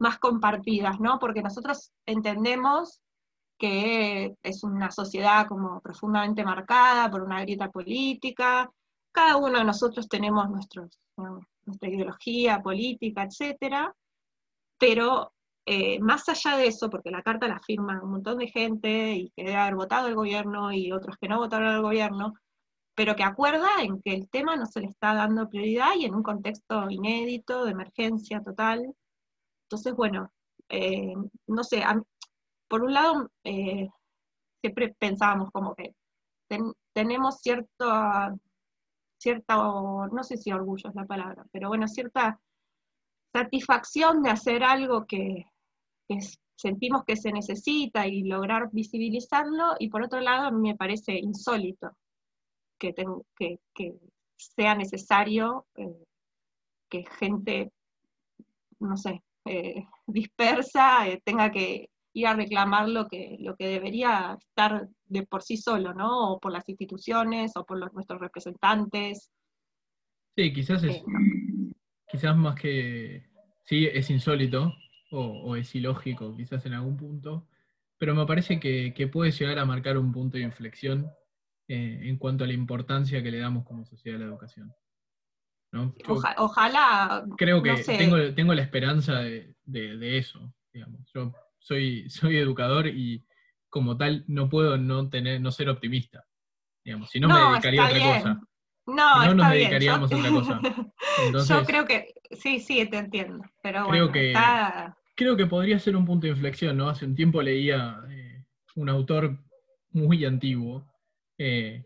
más 0.00 0.18
compartidas, 0.18 0.98
¿no? 0.98 1.20
Porque 1.20 1.40
nosotros 1.40 1.92
entendemos 2.04 3.00
que 3.58 4.34
es 4.42 4.64
una 4.64 4.90
sociedad 4.90 5.46
como 5.46 5.80
profundamente 5.80 6.44
marcada 6.44 7.08
por 7.08 7.22
una 7.22 7.40
grieta 7.42 7.70
política, 7.70 8.68
cada 9.12 9.36
uno 9.36 9.58
de 9.58 9.64
nosotros 9.64 10.08
tenemos 10.08 10.50
nuestros, 10.50 10.98
nuestra 11.64 11.88
ideología 11.88 12.60
política, 12.60 13.24
etcétera, 13.24 13.94
pero 14.78 15.32
eh, 15.70 16.00
más 16.00 16.26
allá 16.30 16.56
de 16.56 16.68
eso, 16.68 16.88
porque 16.88 17.10
la 17.10 17.22
carta 17.22 17.46
la 17.46 17.60
firma 17.60 18.00
un 18.02 18.12
montón 18.12 18.38
de 18.38 18.48
gente 18.48 19.12
y 19.12 19.30
que 19.36 19.44
debe 19.44 19.56
haber 19.56 19.74
votado 19.74 20.08
el 20.08 20.14
gobierno 20.14 20.72
y 20.72 20.92
otros 20.92 21.16
que 21.20 21.28
no 21.28 21.36
votaron 21.38 21.68
al 21.68 21.82
gobierno, 21.82 22.32
pero 22.94 23.14
que 23.14 23.22
acuerda 23.22 23.68
en 23.82 24.00
que 24.00 24.14
el 24.14 24.30
tema 24.30 24.56
no 24.56 24.64
se 24.64 24.80
le 24.80 24.86
está 24.86 25.12
dando 25.12 25.50
prioridad 25.50 25.90
y 25.98 26.06
en 26.06 26.14
un 26.14 26.22
contexto 26.22 26.88
inédito, 26.90 27.66
de 27.66 27.72
emergencia 27.72 28.42
total. 28.42 28.94
Entonces, 29.64 29.94
bueno, 29.94 30.32
eh, 30.70 31.14
no 31.46 31.64
sé, 31.64 31.84
por 32.66 32.82
un 32.82 32.94
lado, 32.94 33.30
eh, 33.44 33.88
siempre 34.62 34.94
pensábamos 34.98 35.50
como 35.52 35.74
que 35.74 35.94
tenemos 36.94 37.40
cierto, 37.42 37.86
cierta, 39.18 39.56
no 39.56 40.24
sé 40.24 40.38
si 40.38 40.50
orgullo 40.50 40.88
es 40.88 40.94
la 40.94 41.04
palabra, 41.04 41.44
pero 41.52 41.68
bueno, 41.68 41.86
cierta 41.88 42.40
satisfacción 43.34 44.22
de 44.22 44.30
hacer 44.30 44.64
algo 44.64 45.06
que, 45.06 45.46
que 46.08 46.18
sentimos 46.56 47.04
que 47.04 47.16
se 47.16 47.30
necesita 47.30 48.06
y 48.06 48.24
lograr 48.24 48.70
visibilizarlo, 48.72 49.76
y 49.78 49.88
por 49.88 50.02
otro 50.02 50.20
lado, 50.20 50.48
a 50.48 50.50
mí 50.50 50.70
me 50.70 50.76
parece 50.76 51.12
insólito 51.18 51.92
que, 52.78 52.94
que, 53.36 53.94
sea 54.36 54.76
necesario 54.76 55.66
eh, 55.76 56.04
que 56.88 57.04
gente, 57.18 57.72
no 58.78 58.96
sé, 58.96 59.22
eh, 59.44 59.84
dispersa 60.06 61.08
eh, 61.08 61.20
tenga 61.24 61.50
que 61.50 61.90
ir 62.12 62.26
a 62.26 62.34
reclamar 62.34 62.88
lo 62.88 63.06
que, 63.08 63.36
lo 63.40 63.56
que 63.56 63.66
debería 63.66 64.36
estar 64.38 64.88
de 65.06 65.26
por 65.26 65.42
sí 65.42 65.56
solo, 65.56 65.92
¿no? 65.92 66.32
O 66.32 66.40
por 66.40 66.52
las 66.52 66.68
instituciones, 66.68 67.52
o 67.56 67.64
por 67.64 67.78
los, 67.78 67.92
nuestros 67.92 68.20
representantes. 68.20 69.30
Sí, 70.36 70.52
quizás 70.52 70.82
es, 70.84 71.02
quizás 72.10 72.36
más 72.36 72.60
que, 72.60 73.24
sí, 73.64 73.86
es 73.86 74.10
insólito, 74.10 74.72
o, 75.10 75.56
es 75.56 75.74
ilógico 75.74 76.36
quizás 76.36 76.64
en 76.66 76.74
algún 76.74 76.96
punto, 76.96 77.46
pero 77.98 78.14
me 78.14 78.26
parece 78.26 78.60
que, 78.60 79.10
puede 79.12 79.32
llegar 79.32 79.58
a 79.58 79.64
marcar 79.64 79.98
un 79.98 80.12
punto 80.12 80.36
de 80.36 80.44
inflexión 80.44 81.10
eh, 81.68 82.00
en 82.04 82.16
cuanto 82.18 82.44
a 82.44 82.46
la 82.46 82.52
importancia 82.52 83.22
que 83.22 83.30
le 83.30 83.38
damos 83.38 83.64
como 83.64 83.84
sociedad 83.84 84.16
a 84.16 84.24
la 84.24 84.30
educación. 84.30 84.72
ojalá. 86.06 87.24
Creo 87.36 87.62
que 87.62 87.74
tengo, 88.34 88.54
la 88.54 88.62
esperanza 88.62 89.20
de, 89.20 89.54
eso. 90.18 90.52
Yo 91.14 91.32
soy, 91.58 92.08
soy 92.08 92.36
educador 92.36 92.86
y 92.86 93.24
como 93.68 93.96
tal 93.96 94.24
no 94.28 94.48
puedo 94.48 94.76
no, 94.78 95.08
tener, 95.08 95.40
no 95.40 95.50
ser 95.50 95.68
optimista. 95.68 96.24
Digamos. 96.84 97.10
Si 97.10 97.20
no, 97.20 97.28
me 97.28 97.34
dedicaría 97.34 97.82
a 97.82 97.86
otra 97.86 97.98
cosa. 97.98 98.40
No, 98.86 99.26
no 99.26 99.34
nos 99.34 99.50
dedicaríamos 99.50 100.10
a 100.10 100.16
otra 100.16 100.30
cosa. 100.30 100.60
Yo 101.48 101.64
creo 101.64 101.84
que, 101.84 102.14
sí, 102.32 102.60
sí, 102.60 102.86
te 102.86 102.98
entiendo. 102.98 103.44
Pero 103.62 103.86
creo 103.88 104.12
que, 104.12 104.34
creo 105.14 105.36
que 105.36 105.46
podría 105.46 105.78
ser 105.78 105.96
un 105.96 106.06
punto 106.06 106.26
de 106.26 106.32
inflexión, 106.32 106.76
¿no? 106.76 106.88
Hace 106.88 107.04
un 107.04 107.14
tiempo 107.14 107.42
leía 107.42 108.00
eh, 108.10 108.44
un 108.76 108.88
autor 108.88 109.38
muy 109.90 110.24
antiguo 110.24 110.86
eh, 111.38 111.84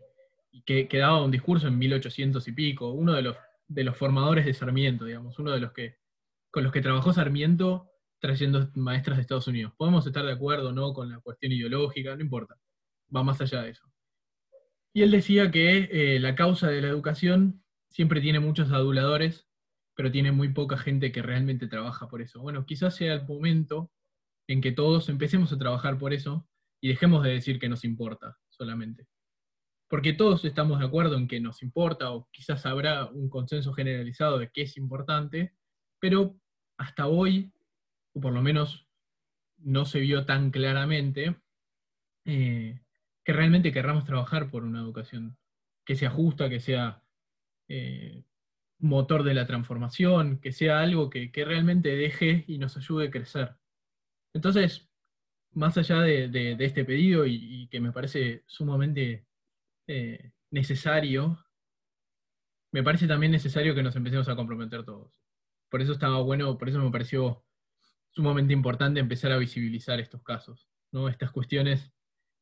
que, 0.65 0.87
que, 0.87 0.97
daba 0.97 1.23
un 1.23 1.31
discurso 1.31 1.67
en 1.67 1.77
1800 1.77 2.47
y 2.47 2.51
pico, 2.51 2.91
uno 2.91 3.13
de 3.13 3.21
los, 3.21 3.37
de 3.67 3.83
los 3.83 3.97
formadores 3.97 4.45
de 4.45 4.53
Sarmiento, 4.53 5.05
digamos, 5.05 5.37
uno 5.39 5.51
de 5.51 5.59
los 5.59 5.71
que 5.71 5.97
con 6.53 6.63
los 6.63 6.71
que 6.71 6.81
trabajó 6.81 7.11
Sarmiento 7.11 7.89
trayendo 8.19 8.69
maestras 8.75 9.17
de 9.17 9.21
Estados 9.21 9.47
Unidos. 9.47 9.73
Podemos 9.75 10.05
estar 10.05 10.23
de 10.23 10.31
acuerdo 10.31 10.71
no 10.71 10.93
con 10.93 11.09
la 11.09 11.19
cuestión 11.19 11.51
ideológica, 11.51 12.15
no 12.15 12.21
importa, 12.21 12.55
va 13.13 13.23
más 13.23 13.41
allá 13.41 13.63
de 13.63 13.71
eso. 13.71 13.91
Y 14.93 15.01
él 15.01 15.09
decía 15.09 15.49
que 15.49 15.89
eh, 15.91 16.19
la 16.19 16.35
causa 16.35 16.67
de 16.67 16.79
la 16.79 16.89
educación 16.89 17.62
siempre 17.93 18.21
tiene 18.21 18.39
muchos 18.39 18.71
aduladores, 18.71 19.47
pero 19.95 20.11
tiene 20.11 20.31
muy 20.31 20.49
poca 20.49 20.77
gente 20.77 21.11
que 21.11 21.21
realmente 21.21 21.67
trabaja 21.67 22.07
por 22.07 22.21
eso. 22.21 22.41
Bueno, 22.41 22.65
quizás 22.65 22.95
sea 22.95 23.13
el 23.13 23.27
momento 23.27 23.91
en 24.47 24.61
que 24.61 24.71
todos 24.71 25.09
empecemos 25.09 25.53
a 25.53 25.59
trabajar 25.59 25.99
por 25.99 26.11
eso 26.11 26.49
y 26.81 26.89
dejemos 26.89 27.23
de 27.23 27.29
decir 27.29 27.59
que 27.59 27.69
nos 27.69 27.85
importa 27.85 28.37
solamente. 28.49 29.07
Porque 29.87 30.13
todos 30.13 30.43
estamos 30.43 30.79
de 30.79 30.85
acuerdo 30.85 31.17
en 31.17 31.27
que 31.27 31.39
nos 31.39 31.61
importa 31.61 32.11
o 32.11 32.27
quizás 32.31 32.65
habrá 32.65 33.05
un 33.05 33.29
consenso 33.29 33.73
generalizado 33.73 34.39
de 34.39 34.49
que 34.49 34.63
es 34.63 34.75
importante, 34.75 35.53
pero 35.99 36.35
hasta 36.77 37.05
hoy, 37.05 37.53
o 38.13 38.19
por 38.19 38.33
lo 38.33 38.41
menos 38.41 38.87
no 39.57 39.85
se 39.85 39.99
vio 39.99 40.25
tan 40.25 40.49
claramente, 40.49 41.39
eh, 42.25 42.81
que 43.23 43.33
realmente 43.33 43.71
querramos 43.71 44.03
trabajar 44.03 44.49
por 44.49 44.63
una 44.63 44.79
educación 44.79 45.37
que 45.85 45.95
sea 45.95 46.09
justa, 46.09 46.49
que 46.49 46.59
sea 46.59 47.02
eh, 47.67 48.23
motor 48.79 49.23
de 49.23 49.33
la 49.33 49.47
transformación, 49.47 50.39
que 50.39 50.51
sea 50.51 50.81
algo 50.81 51.09
que, 51.09 51.31
realmente 51.33 51.95
deje 51.95 52.43
y 52.47 52.57
nos 52.57 52.77
ayude 52.77 53.07
a 53.07 53.11
crecer. 53.11 53.55
Entonces, 54.33 54.89
más 55.51 55.77
allá 55.77 56.01
de, 56.01 56.57
este 56.59 56.85
pedido 56.85 57.25
y, 57.25 57.67
que 57.69 57.79
me 57.79 57.91
parece 57.91 58.43
sumamente 58.47 59.25
eh, 59.87 60.31
necesario, 60.51 61.45
me 62.71 62.83
parece 62.83 63.07
también 63.07 63.31
necesario 63.31 63.75
que 63.75 63.83
nos 63.83 63.95
empecemos 63.95 64.27
a 64.29 64.35
comprometer 64.35 64.83
todos. 64.83 65.13
Por 65.69 65.81
eso 65.81 65.93
estaba 65.93 66.21
bueno, 66.21 66.57
por 66.57 66.69
eso 66.69 66.79
me 66.79 66.91
pareció 66.91 67.43
sumamente 68.11 68.53
importante 68.53 68.99
empezar 68.99 69.31
a 69.31 69.37
visibilizar 69.37 69.99
estos 69.99 70.21
casos, 70.23 70.67
¿no? 70.91 71.09
Estas 71.09 71.31
cuestiones 71.31 71.91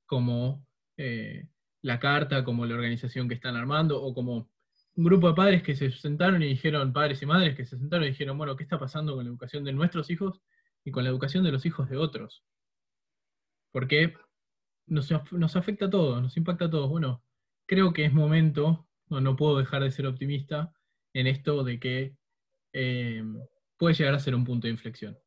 como 0.06 0.66
eh, 0.98 1.48
la 1.82 2.00
carta, 2.00 2.44
como 2.44 2.66
la 2.66 2.75
organización 2.75 3.28
que 3.28 3.36
están 3.36 3.56
armando, 3.56 4.01
o 4.01 4.13
como 4.13 4.50
un 4.95 5.03
grupo 5.03 5.29
de 5.29 5.36
padres 5.36 5.63
que 5.63 5.75
se 5.75 5.91
sentaron 5.91 6.41
y 6.43 6.48
dijeron, 6.48 6.93
padres 6.93 7.21
y 7.21 7.25
madres 7.25 7.55
que 7.55 7.65
se 7.65 7.77
sentaron 7.77 8.05
y 8.05 8.10
dijeron, 8.10 8.38
bueno, 8.38 8.55
¿qué 8.55 8.63
está 8.63 8.79
pasando 8.79 9.15
con 9.15 9.24
la 9.24 9.29
educación 9.29 9.63
de 9.63 9.74
nuestros 9.74 10.10
hijos 10.10 10.41
y 10.83 10.91
con 10.91 11.03
la 11.03 11.10
educación 11.10 11.43
de 11.43 11.51
los 11.51 11.65
hijos 11.65 11.89
de 11.89 11.98
otros? 11.98 12.43
Porque 13.71 14.13
nos, 14.88 15.10
nos 15.31 15.55
afecta 15.55 15.86
a 15.86 15.89
todos, 15.89 16.21
nos 16.21 16.36
impacta 16.36 16.65
a 16.65 16.69
todos. 16.69 16.89
Bueno, 16.89 17.24
creo 17.65 17.93
que 17.93 18.05
es 18.05 18.13
momento, 18.13 18.88
no, 19.10 19.21
no 19.21 19.36
puedo 19.36 19.57
dejar 19.57 19.83
de 19.83 19.91
ser 19.91 20.07
optimista 20.07 20.74
en 21.13 21.27
esto 21.27 21.63
de 21.63 21.79
que 21.79 22.15
eh, 22.74 23.24
puede 23.77 23.95
llegar 23.95 24.15
a 24.15 24.19
ser 24.19 24.36
un 24.36 24.43
punto 24.43 24.67
de 24.67 24.74
inflexión. 24.74 25.17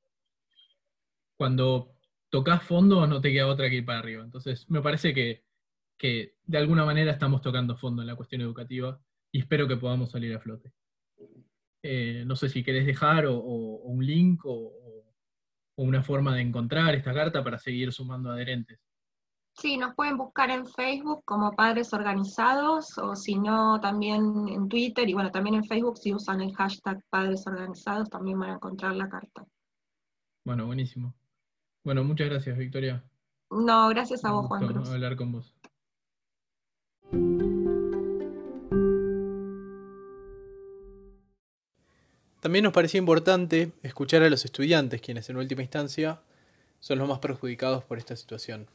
Cuando 1.36 1.96
tocas 2.28 2.62
fondo 2.62 3.06
no 3.06 3.20
te 3.20 3.32
queda 3.32 3.46
otra 3.46 3.68
que 3.70 3.76
ir 3.76 3.84
para 3.84 4.00
arriba. 4.00 4.24
Entonces, 4.24 4.68
me 4.68 4.82
parece 4.82 5.14
que 5.14 5.44
que 5.98 6.36
de 6.44 6.58
alguna 6.58 6.84
manera 6.84 7.12
estamos 7.12 7.40
tocando 7.40 7.76
fondo 7.76 8.02
en 8.02 8.08
la 8.08 8.16
cuestión 8.16 8.40
educativa 8.40 9.00
y 9.34 9.40
espero 9.40 9.66
que 9.66 9.76
podamos 9.76 10.12
salir 10.12 10.32
a 10.32 10.38
flote. 10.38 10.72
Eh, 11.82 12.22
no 12.24 12.36
sé 12.36 12.48
si 12.48 12.62
querés 12.62 12.86
dejar 12.86 13.26
o, 13.26 13.36
un 13.36 14.06
link 14.06 14.40
o, 14.44 14.72
una 15.76 16.04
forma 16.04 16.36
de 16.36 16.42
encontrar 16.42 16.94
esta 16.94 17.12
carta 17.12 17.42
para 17.42 17.58
seguir 17.58 17.92
sumando 17.92 18.30
adherentes. 18.30 18.78
Sí, 19.56 19.76
nos 19.76 19.92
pueden 19.96 20.16
buscar 20.16 20.50
en 20.50 20.64
Facebook 20.66 21.24
como 21.24 21.50
Padres 21.50 21.92
Organizados 21.92 22.96
o 22.96 23.16
si 23.16 23.34
no 23.34 23.80
también 23.80 24.46
en 24.48 24.68
Twitter 24.68 25.08
y 25.08 25.14
bueno, 25.14 25.32
también 25.32 25.56
en 25.56 25.64
Facebook 25.64 25.98
si 25.98 26.14
usan 26.14 26.40
el 26.40 26.54
hashtag 26.54 27.02
Padres 27.10 27.44
Organizados 27.44 28.08
también 28.08 28.38
van 28.38 28.50
a 28.50 28.54
encontrar 28.54 28.94
la 28.94 29.08
carta. 29.08 29.44
Bueno, 30.44 30.66
buenísimo. 30.66 31.12
Bueno, 31.82 32.04
muchas 32.04 32.28
gracias, 32.28 32.56
Victoria. 32.56 33.02
No, 33.50 33.88
gracias 33.88 34.24
a 34.24 34.30
vos, 34.30 34.46
Juan 34.46 34.68
Cruz. 34.68 34.88
hablar 34.90 35.16
con 35.16 35.32
vos. 35.32 35.52
También 42.44 42.64
nos 42.64 42.74
parecía 42.74 42.98
importante 42.98 43.72
escuchar 43.82 44.22
a 44.22 44.28
los 44.28 44.44
estudiantes, 44.44 45.00
quienes 45.00 45.30
en 45.30 45.38
última 45.38 45.62
instancia 45.62 46.20
son 46.78 46.98
los 46.98 47.08
más 47.08 47.18
perjudicados 47.18 47.84
por 47.84 47.96
esta 47.96 48.16
situación. 48.16 48.66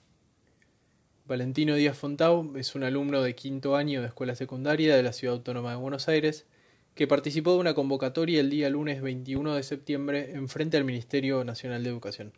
Valentino 1.28 1.76
Díaz 1.76 1.96
Fontau 1.96 2.58
es 2.58 2.74
un 2.74 2.84
alumno 2.84 3.22
de 3.22 3.36
quinto 3.36 3.76
año 3.76 4.02
de 4.02 4.08
escuela 4.08 4.34
secundaria 4.34 4.96
de 4.96 5.04
la 5.04 5.14
Ciudad 5.14 5.36
Autónoma 5.36 5.70
de 5.70 5.76
Buenos 5.76 6.08
Aires 6.08 6.48
que 6.96 7.06
participó 7.06 7.54
de 7.54 7.60
una 7.60 7.76
convocatoria 7.76 8.40
el 8.40 8.50
día 8.50 8.72
lunes 8.72 9.04
21 9.04 9.54
de 9.54 9.62
septiembre 9.62 10.32
en 10.32 10.50
frente 10.50 10.76
al 10.78 10.84
Ministerio 10.84 11.44
Nacional 11.44 11.84
de 11.84 11.92
Educación. 11.92 12.34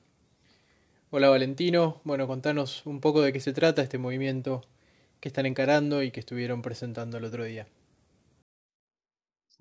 Hola 1.12 1.30
Valentino, 1.30 2.02
bueno, 2.04 2.28
contanos 2.28 2.86
un 2.86 3.00
poco 3.00 3.22
de 3.22 3.32
qué 3.32 3.40
se 3.40 3.54
trata 3.54 3.82
este 3.82 4.00
movimiento 4.00 4.66
que 5.22 5.30
están 5.30 5.46
encarando 5.46 6.04
y 6.04 6.12
que 6.12 6.20
estuvieron 6.20 6.62
presentando 6.62 7.20
el 7.20 7.24
otro 7.24 7.46
día. 7.46 7.68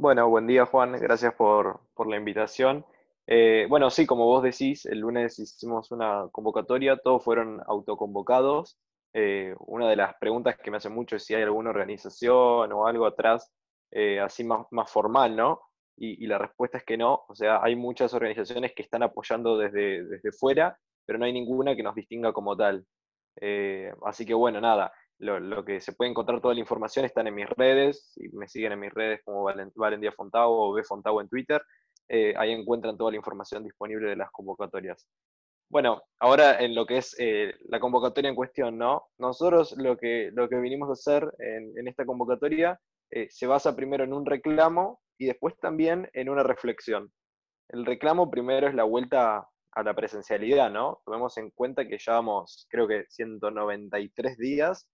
Bueno, 0.01 0.31
buen 0.31 0.47
día 0.47 0.65
Juan, 0.65 0.93
gracias 0.93 1.35
por, 1.35 1.79
la 2.07 2.17
invitación. 2.17 2.87
Eh, 3.27 3.67
bueno, 3.69 3.91
sí, 3.91 4.07
como 4.07 4.25
vos 4.25 4.43
decís, 4.43 4.87
el 4.87 5.01
lunes 5.01 5.39
hicimos 5.39 5.91
una 5.91 6.27
convocatoria, 6.33 6.97
todos 6.97 7.23
fueron 7.23 7.61
autoconvocados. 7.67 8.79
Eh, 9.13 9.55
una 9.59 9.91
de 9.91 9.97
las 9.97 10.15
preguntas 10.15 10.57
que 10.57 10.71
me 10.71 10.79
hace 10.79 10.89
mucho 10.89 11.17
es 11.17 11.25
si 11.27 11.35
hay 11.35 11.43
alguna 11.43 11.69
organización 11.69 12.73
o 12.73 12.87
algo 12.87 13.05
atrás, 13.05 13.53
eh, 13.91 14.19
así 14.21 14.43
más, 14.43 14.67
más, 14.71 14.91
formal, 14.91 15.37
¿no? 15.37 15.61
Y, 15.99 16.27
la 16.27 16.39
respuesta 16.39 16.79
es 16.79 16.85
que 16.85 16.97
no, 16.97 17.27
o 17.29 17.35
sea, 17.35 17.63
hay 17.63 17.77
muchas 17.77 18.15
organizaciones 18.15 18.73
que 18.75 18.81
están 18.81 19.03
apoyando 19.03 19.59
desde, 19.59 20.03
desde 20.07 20.33
fuera, 20.33 20.79
pero 21.05 21.19
no 21.19 21.27
hay 21.27 21.35
ninguna 21.35 21.77
que 21.77 21.83
nos 21.83 21.95
distinga 21.95 22.33
como 22.33 22.57
tal. 22.57 22.87
así 24.07 24.25
que 24.25 24.33
bueno, 24.33 24.63
nada, 24.63 24.91
lo, 25.21 25.65
que 25.65 25.81
se 25.81 25.93
puede 25.93 26.11
encontrar 26.11 26.41
toda 26.41 26.55
la 26.55 26.61
información 26.61 27.05
están 27.05 27.27
en 27.27 27.35
mis 27.35 27.49
redes, 27.51 28.13
si 28.15 28.29
me 28.31 28.49
siguen 28.49 28.73
en 28.73 28.81
mis 28.81 28.93
redes 28.93 29.21
como 29.25 29.45
Valendía 29.75 30.13
Fontao 30.13 30.51
o 30.51 30.73
B 30.73 30.83
Fontao 30.83 31.21
en 31.21 31.29
Twitter, 31.29 31.63
eh, 32.09 32.35
ahí 32.37 32.53
encuentran 32.53 32.97
toda 32.97 33.11
la 33.11 33.19
información 33.19 33.63
disponible 33.63 34.09
de 34.09 34.17
las 34.17 34.31
convocatorias. 34.31 35.07
Bueno, 35.69 36.03
ahora 36.19 36.59
en 36.59 36.75
lo 36.75 36.85
que 36.87 36.97
es 36.97 37.15
eh, 37.19 37.55
la 37.69 37.79
convocatoria 37.79 38.29
en 38.29 38.35
cuestión, 38.35 38.77
¿no? 38.79 39.05
Nosotros 39.19 39.77
lo 39.77 39.97
que, 39.97 40.31
lo 40.33 40.49
que 40.49 40.57
vinimos 40.57 40.89
a 40.89 40.95
hacer 40.95 41.33
en, 41.39 41.87
esta 41.87 42.05
convocatoria 42.05 42.81
eh, 43.11 43.29
se 43.31 43.47
basa 43.47 43.77
primero 43.77 44.03
en 44.03 44.13
un 44.13 44.27
reclamo 44.27 45.01
y 45.17 45.27
después 45.27 45.57
también 45.61 46.11
en 46.13 46.29
una 46.29 46.43
reflexión. 46.43 47.13
El 47.69 47.87
reclamo 47.87 48.31
primero 48.31 48.67
es 48.67 48.75
la 48.75 48.83
vuelta 48.83 49.47
a 49.73 49.83
la 49.85 49.95
presencialidad, 49.95 50.71
¿no? 50.71 51.01
Tomemos 51.05 51.37
en 51.37 51.51
cuenta 51.51 51.87
que 51.87 51.99
llevamos, 51.99 52.67
creo 52.69 52.89
que 52.89 53.05
193 53.09 54.37
días 54.39 54.89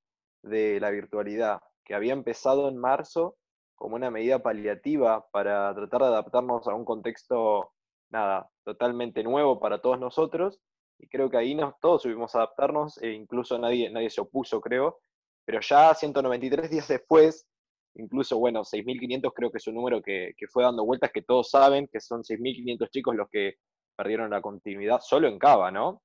de 0.47 0.81
la 0.81 0.91
virtualidad, 0.91 1.61
que 1.85 1.95
había 1.95 2.13
empezado 2.13 2.69
en 2.69 2.79
marzo 2.79 3.37
como 3.77 3.97
una 3.97 4.11
medida 4.11 4.43
paliativa 4.43 5.27
para 5.31 5.75
tratar 5.75 6.01
de 6.01 6.07
adaptarnos 6.09 6.67
a 6.67 6.75
un 6.75 6.85
contexto, 6.85 7.73
nada, 8.11 8.51
totalmente 8.65 9.23
nuevo 9.23 9.61
para 9.61 9.81
todos 9.81 10.01
nosotros, 10.01 10.61
y 10.99 11.09
creo 11.09 11.31
que 11.31 11.37
ahí 11.37 11.55
nos, 11.55 11.79
todos 11.81 12.03
subimos 12.03 12.35
a 12.35 12.39
adaptarnos, 12.39 13.01
e 13.03 13.13
incluso 13.13 13.59
nadie, 13.59 13.91
nadie 13.91 14.09
se 14.09 14.23
opuso, 14.23 14.61
creo, 14.61 14.99
pero 15.45 15.61
ya 15.61 15.95
193 15.95 16.71
días 16.71 16.89
después, 16.89 17.47
incluso, 17.95 18.39
bueno, 18.39 18.65
6.500 18.65 19.33
creo 19.35 19.51
que 19.51 19.59
es 19.59 19.67
un 19.67 19.75
número 19.75 20.03
que, 20.03 20.33
fue 20.51 20.65
dando 20.65 20.85
vueltas, 20.85 21.13
que 21.13 21.23
todos 21.23 21.51
saben 21.51 21.87
que 21.93 22.01
son 22.01 22.23
6.500 22.23 22.91
chicos 22.91 23.15
los 23.15 23.29
que 23.31 23.55
perdieron 23.95 24.31
la 24.31 24.41
continuidad 24.41 25.01
solo 25.01 25.29
en 25.29 25.39
Cava, 25.39 25.71
¿no? 25.71 26.03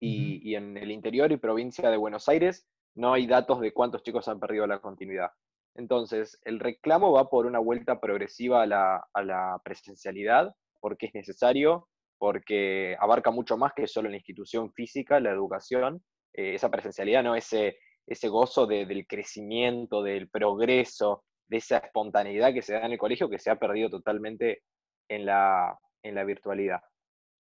Y, 0.00 0.50
y, 0.50 0.56
en 0.56 0.76
el 0.76 0.90
interior 0.90 1.32
y 1.32 1.38
provincia 1.38 1.90
de 1.90 1.96
Buenos 1.96 2.28
Aires 2.28 2.66
no 2.96 3.12
hay 3.12 3.26
datos 3.26 3.60
de 3.60 3.72
cuántos 3.72 4.02
chicos 4.02 4.26
han 4.28 4.40
perdido 4.40 4.66
la 4.66 4.80
continuidad. 4.80 5.30
Entonces, 5.74 6.40
el 6.44 6.58
reclamo 6.58 7.12
va 7.12 7.28
por 7.28 7.46
una 7.46 7.58
vuelta 7.58 8.00
progresiva 8.00 8.62
a 8.62 8.66
la, 8.66 9.60
presencialidad, 9.62 10.54
porque 10.80 11.06
es 11.06 11.14
necesario, 11.14 11.88
porque 12.18 12.96
abarca 12.98 13.30
mucho 13.30 13.58
más 13.58 13.72
que 13.74 13.86
solo 13.86 14.08
la 14.08 14.16
institución 14.16 14.72
física, 14.72 15.20
la 15.20 15.30
educación. 15.30 16.02
Eh, 16.32 16.54
esa 16.54 16.70
presencialidad, 16.70 17.22
¿no? 17.22 17.36
Ese, 17.36 17.78
ese 18.06 18.28
gozo 18.28 18.66
del 18.66 19.06
crecimiento, 19.06 20.02
del 20.02 20.30
progreso, 20.30 21.24
de 21.48 21.58
esa 21.58 21.78
espontaneidad 21.78 22.54
que 22.54 22.62
se 22.62 22.72
da 22.72 22.86
en 22.86 22.92
el 22.92 22.98
colegio 22.98 23.28
que 23.28 23.38
se 23.38 23.50
ha 23.50 23.56
perdido 23.56 23.90
totalmente 23.90 24.62
en 25.08 25.26
la, 25.26 25.78
en 26.02 26.14
la 26.14 26.24
virtualidad. 26.24 26.80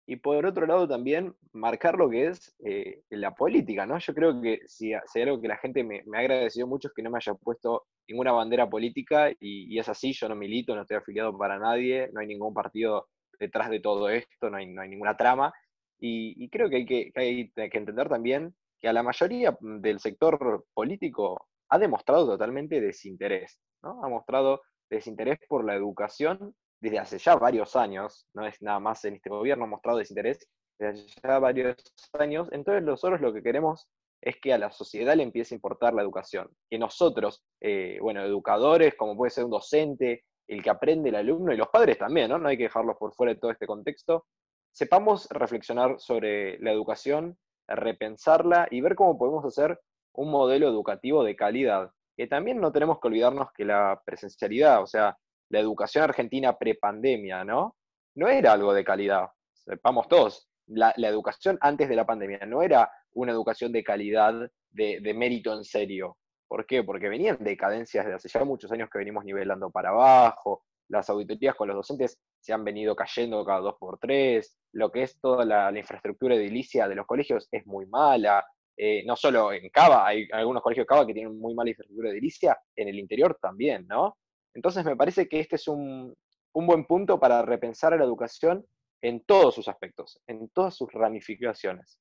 Y 0.07 0.17
por 0.17 0.45
otro 0.45 0.67
lado 0.67 0.87
también 0.87 1.35
marcar 1.53 1.97
lo 1.97 2.11
que 2.11 2.27
es 2.27 2.55
eh, 2.65 3.03
la 3.11 3.35
política, 3.35 3.87
¿no? 3.87 3.99
Yo 3.99 4.15
creo 4.15 4.41
que 4.41 4.61
si, 4.67 4.93
hay 4.93 5.23
algo 5.23 5.41
que 5.41 5.49
la 5.49 5.57
gente 5.57 5.83
me, 5.83 6.05
ha 6.15 6.21
agradecido 6.21 6.67
mucho 6.67 6.89
es 6.89 6.95
que 6.95 7.03
no 7.03 7.11
me 7.11 7.19
haya 7.19 7.33
puesto 7.35 7.87
ninguna 8.07 8.33
bandera 8.33 8.69
política 8.69 9.31
y, 9.41 9.79
es 9.79 9.89
así, 9.89 10.13
yo 10.13 10.29
no 10.29 10.37
milito, 10.37 10.75
no 10.75 10.83
estoy 10.83 10.99
afiliado 10.99 11.37
para 11.39 11.59
nadie, 11.59 12.11
no 12.13 12.21
hay 12.21 12.27
ningún 12.27 12.53
partido 12.53 13.09
detrás 13.39 13.71
de 13.71 13.81
todo 13.81 14.11
esto, 14.11 14.51
no 14.51 14.59
hay, 14.59 14.67
no 14.67 14.83
hay 14.83 14.91
ninguna 14.91 15.17
trama. 15.17 15.55
Y, 15.99 16.51
creo 16.51 16.69
que 16.69 16.77
hay 16.77 16.87
que, 16.87 17.13
hay 17.15 17.51
que 17.51 17.79
entender 17.79 18.11
también 18.11 18.55
que 18.79 18.89
a 18.89 18.93
la 18.93 19.03
mayoría 19.03 19.57
del 19.61 20.01
sector 20.01 20.67
político 20.75 21.49
ha 21.71 21.79
demostrado 21.79 22.27
totalmente 22.27 22.79
desinterés, 22.79 23.59
¿no? 23.83 24.05
Ha 24.05 24.09
mostrado 24.11 24.61
desinterés 24.91 25.39
por 25.49 25.65
la 25.65 25.75
educación 25.75 26.55
desde 26.85 26.99
hace 26.99 27.19
ya 27.19 27.37
varios 27.37 27.77
años, 27.77 28.27
no 28.35 28.47
es 28.47 28.61
nada 28.61 28.79
más 28.79 29.05
en 29.05 29.15
este 29.15 29.31
gobierno, 29.31 29.67
mostrado 29.67 29.99
desinterés 29.99 30.47
desde 30.79 31.03
hace 31.03 31.21
ya 31.23 31.39
varios 31.39 31.77
años. 32.13 32.49
Entonces 32.53 32.83
nosotros 32.83 33.21
lo 33.21 33.33
que 33.33 33.43
queremos 33.43 33.89
es 34.21 34.37
que 34.41 34.53
a 34.53 34.59
la 34.59 34.71
sociedad 34.71 35.15
le 35.17 35.23
empiece 35.23 35.55
a 35.55 35.57
importar 35.57 35.95
la 35.95 36.03
educación, 36.03 36.49
que 36.71 36.79
nosotros, 36.79 37.43
eh, 37.61 37.99
bueno, 38.01 38.23
educadores, 38.23 38.95
como 38.95 39.17
puede 39.17 39.31
ser 39.31 39.45
un 39.45 39.51
docente, 39.51 40.25
el 40.47 40.63
que 40.63 40.71
aprende 40.71 41.09
el 41.09 41.15
alumno 41.15 41.53
y 41.53 41.57
los 41.57 41.69
padres 41.69 41.99
también, 41.99 42.29
¿no? 42.29 42.39
No 42.39 42.49
hay 42.49 42.59
que 42.59 42.65
dejarlos 42.65 42.97
por 42.99 43.15
fuera 43.15 43.33
de 43.33 43.41
todo 43.41 43.51
este 43.51 43.67
contexto, 43.67 44.27
sepamos 44.73 45.27
reflexionar 45.31 45.99
sobre 45.99 46.59
la 46.59 46.71
educación, 46.71 47.39
repensarla 47.67 48.69
y 48.71 48.83
ver 48.83 48.95
cómo 48.95 49.17
podemos 49.17 49.45
hacer 49.47 49.81
un 50.13 50.31
modelo 50.31 50.69
educativo 50.69 51.25
de 51.25 51.35
calidad. 51.35 51.91
Que 52.17 52.27
también 52.27 52.61
no 52.61 52.73
tenemos 52.73 53.01
que 53.01 53.09
olvidarnos 53.09 53.49
que 53.53 53.65
la 53.65 54.01
presencialidad, 54.05 54.83
o 54.83 54.87
sea, 54.87 55.17
la 55.51 55.61
educación 55.61 56.05
argentina 56.05 56.57
prepandemia, 56.57 57.45
¿no? 57.45 57.77
No 58.17 58.29
era 58.29 58.53
algo 58.53 58.73
de 58.73 58.85
calidad. 58.85 59.29
Sepamos 59.53 60.09
todos, 60.09 60.49
la, 60.67 60.93
educación 60.97 61.59
antes 61.61 61.89
de 61.89 61.97
la 61.97 62.07
pandemia 62.07 62.41
no 62.47 62.63
era 62.63 62.91
una 63.13 63.33
educación 63.33 63.73
de 63.73 63.85
calidad, 63.85 64.35
de, 64.71 65.15
mérito 65.15 65.53
en 65.53 65.65
serio. 65.65 66.17
¿Por 66.49 66.67
qué? 66.67 66.83
Porque 66.83 67.09
venían 67.09 67.39
decadencias 67.41 68.07
de 68.07 68.15
hace 68.15 68.29
ya 68.29 68.45
muchos 68.45 68.71
años 68.73 68.89
que 68.91 68.99
venimos 68.99 69.25
nivelando 69.25 69.71
para 69.71 69.91
abajo, 69.91 70.65
las 70.89 71.09
auditorías 71.09 71.55
con 71.55 71.69
los 71.69 71.77
docentes 71.77 72.19
se 72.41 72.53
han 72.53 72.65
venido 72.65 72.95
cayendo 72.95 73.45
cada 73.45 73.61
dos 73.61 73.77
por 73.79 73.99
tres, 73.99 74.59
lo 74.73 74.91
que 74.91 75.03
es 75.03 75.19
toda 75.21 75.45
la, 75.45 75.77
infraestructura 75.77 76.35
edilicia 76.35 76.89
de 76.89 76.95
los 76.95 77.07
colegios 77.07 77.49
es 77.51 77.67
muy 77.67 77.87
mala, 77.87 78.45
eh, 78.77 79.05
no 79.07 79.17
solo 79.17 79.53
en 79.53 79.71
Cava, 79.71 80.07
hay 80.07 80.29
algunos 80.33 80.63
colegios 80.63 80.85
de 80.85 80.89
Cava 80.89 81.07
que 81.07 81.15
tienen 81.15 81.39
muy 81.39 81.55
mala 81.55 81.71
infraestructura 81.71 82.11
edilicia, 82.11 82.59
en 82.77 82.89
el 82.89 82.99
interior 82.99 83.39
también, 83.41 83.87
¿no? 83.87 84.19
Entonces 84.55 84.85
me 84.85 84.97
parece 84.97 85.29
que 85.29 85.41
este 85.41 85.57
es 85.57 85.69
un, 85.69 86.15
buen 86.53 86.87
punto 86.87 87.19
para 87.19 87.43
repensar 87.43 87.97
la 87.99 88.05
educación 88.05 88.65
en 89.03 89.21
todos 89.25 89.55
sus 89.55 89.69
aspectos, 89.69 90.21
en 90.27 90.49
todas 90.51 90.77
sus 90.77 90.91
ramificaciones. 90.93 91.99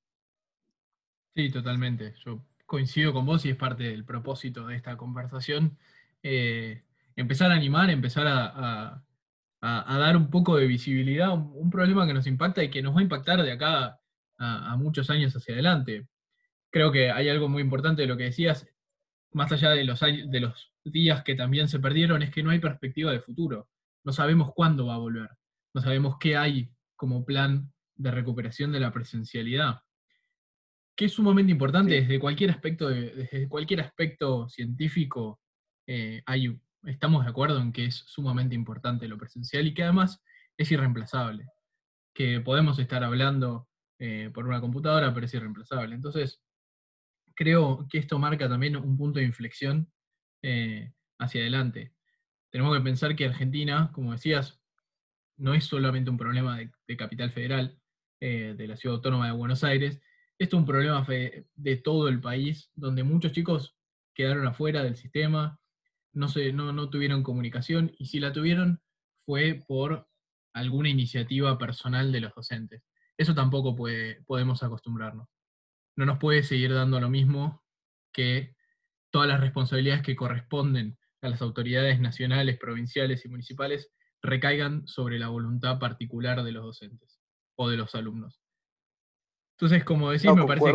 Sí, 1.36 1.52
totalmente. 1.52 2.14
Yo 2.24 2.46
coincido 2.66 3.12
con 3.12 3.26
vos 3.26 3.44
y 3.46 3.50
es 3.50 3.56
parte 3.58 3.84
del 3.84 4.06
propósito 4.06 4.68
de 4.68 4.76
esta 4.76 4.96
conversación. 4.96 5.78
Eh, 6.22 6.84
empezar 7.16 7.52
a 7.52 7.56
animar, 7.56 7.90
empezar 7.90 8.28
a, 8.28 9.04
dar 9.62 10.18
un 10.18 10.30
poco 10.30 10.58
de 10.58 10.68
visibilidad 10.68 11.30
a 11.30 11.34
un, 11.34 11.70
problema 11.72 12.06
que 12.06 12.14
nos 12.14 12.28
impacta 12.28 12.64
y 12.64 12.70
que 12.70 12.82
nos 12.82 12.96
va 12.96 13.00
a 13.00 13.04
impactar 13.04 13.42
de 13.42 13.52
acá 13.52 14.00
a, 14.38 14.76
muchos 14.78 15.10
años 15.10 15.36
hacia 15.36 15.56
adelante. 15.56 16.08
Creo 16.70 16.92
que 16.92 17.12
hay 17.12 17.30
algo 17.30 17.50
muy 17.50 17.62
importante 17.62 18.04
de 18.04 18.08
lo 18.08 18.18
que 18.18 18.26
decías, 18.26 18.68
más 19.34 19.52
allá 19.52 19.72
de 19.72 19.84
los, 19.84 20.00
de 20.00 20.40
los 20.40 20.74
días 20.84 21.24
que 21.24 21.36
también 21.36 21.68
se 21.68 21.80
perdieron 21.80 22.22
es 22.22 22.32
que 22.32 22.44
no 22.44 22.52
hay 22.52 22.60
perspectiva 22.60 23.12
de 23.12 23.20
futuro. 23.20 23.70
No 24.04 24.12
sabemos 24.12 24.52
cuándo 24.54 24.88
va 24.88 24.96
a 24.96 25.00
volver. 25.00 25.30
No 25.74 25.82
sabemos 25.82 26.18
qué 26.20 26.38
hay 26.38 26.70
como 26.96 27.26
plan 27.26 27.72
de 27.96 28.12
recuperación 28.12 28.72
de 28.72 28.80
la 28.80 28.92
presencialidad. 28.92 29.82
Que 30.96 31.06
es 31.06 31.14
sumamente 31.14 31.52
importante 31.52 31.94
desde 31.94 32.20
cualquier 32.20 32.52
aspecto, 32.52 32.90
desde 32.90 33.48
cualquier 33.48 33.82
aspecto 33.82 34.48
científico, 34.50 35.42
eh, 35.88 36.22
hay, 36.26 36.60
estamos 36.84 37.24
de 37.24 37.32
acuerdo 37.32 37.60
en 37.60 37.72
que 37.72 37.86
es 37.86 37.96
sumamente 37.96 38.56
importante 38.56 39.08
lo 39.08 39.18
presencial 39.18 39.66
y 39.66 39.74
que 39.74 39.84
además 39.84 40.22
es 40.58 40.72
irreemplazable. 40.72 41.48
Que 42.14 42.42
podemos 42.42 42.78
estar 42.78 43.04
hablando 43.04 43.68
eh, 43.98 44.30
por 44.34 44.46
una 44.46 44.62
computadora, 44.62 45.14
pero 45.14 45.26
es 45.26 45.34
irreemplazable. 45.34 45.96
Entonces, 45.96 46.43
creo 47.36 47.88
que 47.90 47.98
esto 47.98 48.20
marca 48.20 48.48
también 48.50 48.76
un 48.76 48.98
punto 48.98 49.20
de 49.20 49.26
inflexión 49.26 49.92
eh, 50.42 50.94
hacia 51.20 51.42
adelante. 51.42 51.94
Tenemos 52.52 52.76
que 52.78 52.84
pensar 52.84 53.16
que 53.16 53.26
Argentina, 53.26 53.92
como 53.94 54.12
decías, 54.12 54.60
no 55.38 55.54
es 55.54 55.66
solamente 55.66 56.10
un 56.10 56.18
problema 56.18 56.58
de, 56.58 56.98
capital 56.98 57.32
federal, 57.32 57.80
eh, 58.20 58.54
de 58.56 58.68
la 58.68 58.78
ciudad 58.78 58.98
autónoma 58.98 59.28
de 59.28 59.34
Buenos 59.34 59.64
Aires, 59.64 60.00
esto 60.40 60.58
es 60.58 60.60
un 60.60 60.66
problema 60.66 61.06
de 61.08 61.78
todo 61.78 62.08
el 62.08 62.20
país, 62.20 62.72
donde 62.76 63.04
muchos 63.04 63.32
chicos 63.32 63.76
quedaron 64.14 64.46
afuera 64.48 64.84
del 64.84 64.96
sistema, 64.96 65.60
no, 66.12 66.28
se, 66.28 66.54
no, 66.54 66.74
no 66.74 66.90
tuvieron 66.90 67.24
comunicación, 67.24 67.92
y 67.98 68.08
si 68.08 68.20
la 68.20 68.34
tuvieron 68.34 68.82
fue 69.26 69.64
por 69.68 70.08
alguna 70.54 70.90
iniciativa 70.90 71.58
personal 71.58 72.12
de 72.12 72.22
los 72.22 72.34
docentes. 72.36 72.84
Eso 73.18 73.34
tampoco 73.34 73.76
podemos 74.26 74.64
acostumbrarnos. 74.64 75.28
No 75.96 76.06
nos 76.06 76.20
puede 76.20 76.44
seguir 76.44 76.74
dando 76.74 77.00
lo 77.00 77.10
mismo 77.10 77.64
que 78.12 78.56
todas 79.12 79.28
las 79.28 79.42
responsabilidades 79.42 80.04
que 80.04 80.16
corresponden 80.16 80.98
a 81.22 81.30
las 81.30 81.42
autoridades 81.42 82.00
nacionales, 82.00 82.58
provinciales 82.58 83.26
y 83.26 83.30
municipales 83.30 83.92
recaigan 84.22 84.88
sobre 84.88 85.20
la 85.20 85.28
voluntad 85.28 85.80
particular 85.80 86.44
de 86.44 86.52
los 86.52 86.64
docentes 86.64 87.20
o 87.56 87.70
de 87.70 87.78
los 87.78 87.94
alumnos. 87.94 88.42
Entonces, 89.58 89.84
como 89.84 90.12
decís, 90.12 90.34
me 90.34 90.46
parece 90.46 90.74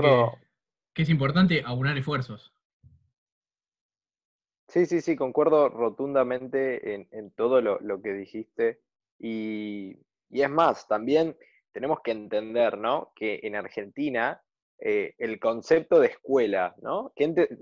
que, 0.95 1.03
es 1.03 1.09
importante 1.09 1.63
aunar 1.65 1.97
esfuerzos. 1.99 2.53
Sí, 4.69 4.87
sí, 4.87 5.01
sí, 5.01 5.17
concuerdo 5.17 5.69
rotundamente 5.69 7.07
en, 7.11 7.31
todo 7.33 7.61
lo, 7.61 8.03
que 8.03 8.13
dijiste. 8.13 8.81
Y, 9.19 9.97
es 10.31 10.51
más, 10.51 10.87
también 10.87 11.37
tenemos 11.73 12.01
que 12.03 12.13
entender, 12.13 12.79
¿no? 12.79 13.13
Que 13.15 13.41
en 13.43 13.57
Argentina 13.57 14.43
eh, 14.81 15.15
el 15.19 15.41
concepto 15.41 16.01
de 16.01 16.09
escuela, 16.09 16.75
¿no? 16.81 17.13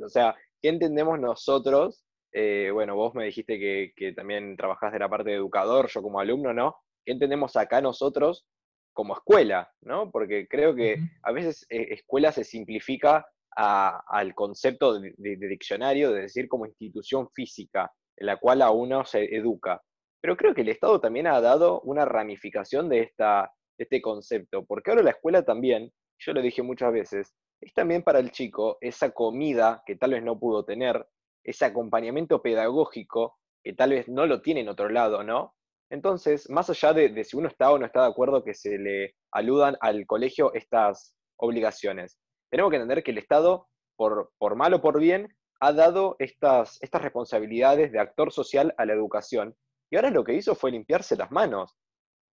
o 0.05 0.09
sea, 0.09 0.37
¿Qué 0.63 0.71
entendemos 0.71 1.21
nosotros? 1.21 2.05
Eh, 2.33 2.71
bueno, 2.73 2.97
vos 2.97 3.15
me 3.15 3.25
dijiste 3.27 3.59
que, 3.59 4.13
también 4.15 4.57
trabajás 4.57 4.93
de 4.93 4.99
la 4.99 5.09
parte 5.09 5.31
de 5.31 5.37
educador, 5.37 5.89
yo 5.89 6.03
como 6.03 6.21
alumno, 6.21 6.53
¿no? 6.53 6.77
¿Qué 7.05 7.13
entendemos 7.13 7.57
acá 7.57 7.81
nosotros 7.81 8.47
como 8.93 9.15
escuela? 9.15 9.71
¿no? 9.83 10.11
Porque 10.11 10.49
creo 10.49 10.75
que 10.75 10.97
a 11.23 11.33
veces 11.33 11.67
eh, 11.69 11.89
escuela 11.91 12.33
se 12.33 12.45
simplifica 12.45 13.27
al 13.55 14.35
concepto 14.35 15.01
de, 15.01 15.15
diccionario, 15.17 16.13
de 16.13 16.23
decir 16.23 16.47
como 16.49 16.67
institución 16.67 17.31
física, 17.31 17.91
en 18.17 18.27
la 18.27 18.37
cual 18.37 18.61
a 18.61 18.71
uno 18.71 19.05
se 19.05 19.25
educa. 19.35 19.81
Pero 20.21 20.37
creo 20.37 20.53
que 20.53 20.63
el 20.63 20.69
Estado 20.69 21.01
también 21.01 21.27
ha 21.27 21.41
dado 21.41 21.81
una 21.83 22.05
ramificación 22.05 22.89
de, 22.89 23.01
esta, 23.01 23.51
de 23.79 23.85
este 23.85 24.03
concepto, 24.03 24.67
porque 24.67 24.91
ahora 24.91 25.05
la 25.05 25.13
escuela 25.13 25.43
también, 25.45 25.91
yo 26.19 26.33
lo 26.33 26.43
dije 26.43 26.63
muchas 26.63 26.93
veces, 26.93 27.35
es 27.61 27.73
también 27.75 28.03
para 28.03 28.19
el 28.19 28.31
chico 28.31 28.79
esa 28.81 29.11
comida 29.11 29.83
que 29.87 29.97
tal 29.97 30.13
vez 30.13 30.23
no 30.23 30.39
pudo 30.39 30.65
tener, 30.65 31.07
ese 31.45 31.65
acompañamiento 31.65 32.43
pedagógico 32.43 33.39
que 33.63 33.73
tal 33.73 33.91
vez 33.91 34.09
no 34.09 34.27
lo 34.27 34.43
tiene 34.43 34.61
en 34.61 34.69
otro 34.69 34.89
lado, 34.89 35.23
¿no? 35.23 35.55
Entonces, 35.91 36.51
más 36.51 36.69
allá 36.69 36.93
de, 36.93 37.25
si 37.25 37.37
uno 37.37 37.49
está 37.49 37.71
o 37.71 37.79
no 37.79 37.87
está 37.87 38.03
de 38.03 38.09
acuerdo 38.09 38.43
que 38.43 38.55
se 38.55 38.79
le 38.79 39.15
aludan 39.33 39.77
al 39.81 40.07
colegio 40.07 40.53
estas 40.55 41.15
obligaciones, 41.37 42.19
tenemos 42.51 42.71
que 42.71 42.77
entender 42.77 43.05
que 43.05 43.13
el 43.13 43.19
Estado, 43.19 43.69
por, 43.97 44.57
mal 44.57 44.75
o 44.75 44.83
por 44.83 45.01
bien, 45.01 45.37
ha 45.61 45.73
dado 45.73 46.17
estas 46.19 46.79
responsabilidades 46.93 47.93
de 47.93 48.01
actor 48.01 48.33
social 48.33 48.75
a 48.79 48.85
la 48.85 48.93
educación. 48.93 49.57
Y 49.91 49.97
ahora 49.97 50.11
lo 50.11 50.25
que 50.25 50.35
hizo 50.35 50.55
fue 50.55 50.73
limpiarse 50.73 51.17
las 51.17 51.31
manos. 51.31 51.77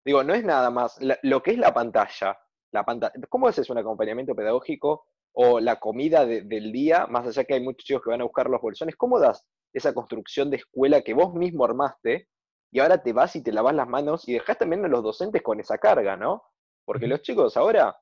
Digo, 0.06 0.24
no 0.24 0.34
es 0.34 0.44
nada 0.44 0.70
más 0.70 0.98
lo 1.22 1.44
que 1.44 1.52
es 1.52 1.58
la 1.58 1.74
pantalla, 1.74 2.40
la 2.72 2.84
pantalla. 2.84 3.14
¿Cómo 3.30 3.48
haces 3.48 3.70
un 3.70 3.78
acompañamiento 3.78 4.36
pedagógico 4.36 5.06
o 5.34 5.60
la 5.60 5.80
comida 5.80 6.26
del 6.26 6.72
día, 6.72 7.08
más 7.08 7.28
allá 7.28 7.44
que 7.44 7.54
hay 7.54 7.62
muchos 7.62 7.86
chicos 7.86 8.04
que 8.04 8.10
van 8.10 8.22
a 8.22 8.26
buscar 8.26 8.50
los 8.50 8.62
bolsones? 8.62 8.96
¿Cómo 8.96 9.20
das 9.20 9.46
esa 9.74 9.94
construcción 9.94 10.50
de 10.50 10.58
escuela 10.58 11.02
que 11.02 11.14
vos 11.14 11.34
mismo 11.34 11.66
armaste 11.66 12.28
y 12.72 12.80
ahora 12.80 13.02
te 13.02 13.14
vas 13.14 13.36
y 13.36 13.44
te 13.44 13.52
lavas 13.52 13.76
las 13.76 13.88
manos 13.88 14.28
y 14.28 14.34
dejás 14.34 14.58
también 14.58 14.84
a 14.86 14.88
los 14.88 15.04
docentes 15.04 15.42
con 15.42 15.60
esa 15.60 15.78
carga, 15.78 16.18
¿no? 16.18 16.44
Porque 16.86 17.08
los 17.08 17.22
chicos 17.22 17.58
ahora 17.58 17.98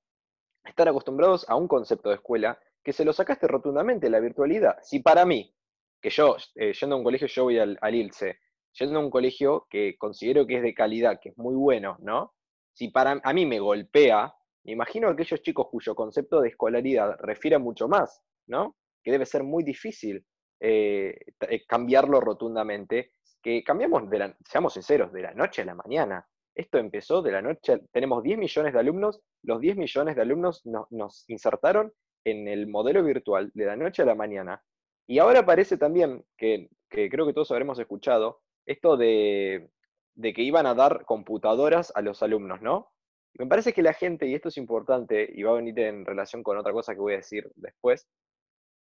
están 0.63 0.87
acostumbrados 0.87 1.47
a 1.49 1.55
un 1.55 1.67
concepto 1.67 2.09
de 2.09 2.15
escuela 2.15 2.59
que 2.83 2.93
se 2.93 3.05
lo 3.05 3.13
sacaste 3.13 3.47
rotundamente, 3.47 4.09
la 4.09 4.19
virtualidad. 4.19 4.77
Si 4.81 4.99
para 4.99 5.25
mí, 5.25 5.53
que 6.01 6.09
yo, 6.09 6.37
eh, 6.55 6.73
yendo 6.73 6.95
a 6.95 6.99
un 6.99 7.03
colegio, 7.03 7.27
yo 7.27 7.43
voy 7.45 7.59
al, 7.59 7.77
al 7.81 7.95
ILSE, 7.95 8.39
yendo 8.73 8.99
a 8.99 9.03
un 9.03 9.09
colegio 9.09 9.67
que 9.69 9.97
considero 9.97 10.45
que 10.47 10.57
es 10.57 10.61
de 10.61 10.73
calidad, 10.73 11.19
que 11.21 11.29
es 11.29 11.37
muy 11.37 11.55
bueno, 11.55 11.97
¿no? 11.99 12.33
Si 12.73 12.89
para 12.89 13.19
a 13.23 13.33
mí 13.33 13.45
me 13.45 13.59
golpea 13.59 14.33
me 14.63 14.73
imagino 14.73 15.07
aquellos 15.07 15.41
chicos 15.41 15.67
cuyo 15.69 15.95
concepto 15.95 16.41
de 16.41 16.49
escolaridad 16.49 17.17
refiere 17.19 17.57
mucho 17.57 17.87
más, 17.87 18.21
¿no? 18.47 18.75
que 19.03 19.11
debe 19.11 19.25
ser 19.25 19.43
muy 19.43 19.63
difícil 19.63 20.25
eh, 20.59 21.17
eh, 21.41 21.65
cambiarlo 21.65 22.19
rotundamente, 22.19 23.13
que 23.41 23.63
cambiamos, 23.63 24.09
de 24.09 24.19
la, 24.19 24.37
seamos 24.45 24.73
sinceros, 24.73 25.11
de 25.13 25.21
la 25.21 25.33
noche 25.33 25.61
a 25.61 25.65
la 25.65 25.75
mañana. 25.75 26.27
Esto 26.53 26.77
empezó 26.77 27.21
de 27.21 27.31
la 27.31 27.41
noche, 27.41 27.79
tenemos 27.91 28.21
10 28.21 28.37
millones 28.37 28.73
de 28.73 28.79
alumnos, 28.79 29.21
los 29.43 29.61
10 29.61 29.77
millones 29.77 30.15
de 30.15 30.21
alumnos 30.21 30.61
nos 30.65 31.23
insertaron 31.29 31.93
en 32.25 32.49
el 32.49 32.67
modelo 32.67 33.03
virtual 33.03 33.51
de 33.53 33.65
la 33.65 33.77
noche 33.77 34.01
a 34.01 34.05
la 34.05 34.15
mañana. 34.15 34.61
Y 35.07 35.19
ahora 35.19 35.45
parece 35.45 35.77
también, 35.77 36.25
que, 36.37 36.69
creo 36.89 37.25
que 37.25 37.33
todos 37.33 37.51
habremos 37.51 37.79
escuchado, 37.79 38.41
esto 38.65 38.97
de, 38.97 39.71
de, 40.15 40.33
que 40.33 40.41
iban 40.41 40.65
a 40.65 40.75
dar 40.75 41.05
computadoras 41.05 41.93
a 41.95 42.01
los 42.01 42.21
alumnos, 42.21 42.61
¿no? 42.61 42.91
Me 43.35 43.45
parece 43.45 43.73
que 43.73 43.81
la 43.81 43.93
gente, 43.93 44.27
y 44.27 44.35
esto 44.35 44.49
es 44.49 44.57
importante, 44.57 45.29
y 45.33 45.43
va 45.43 45.51
a 45.51 45.55
venir 45.55 45.79
en 45.79 46.05
relación 46.05 46.43
con 46.43 46.57
otra 46.57 46.73
cosa 46.73 46.93
que 46.93 46.99
voy 46.99 47.13
a 47.13 47.17
decir 47.17 47.49
después, 47.55 48.07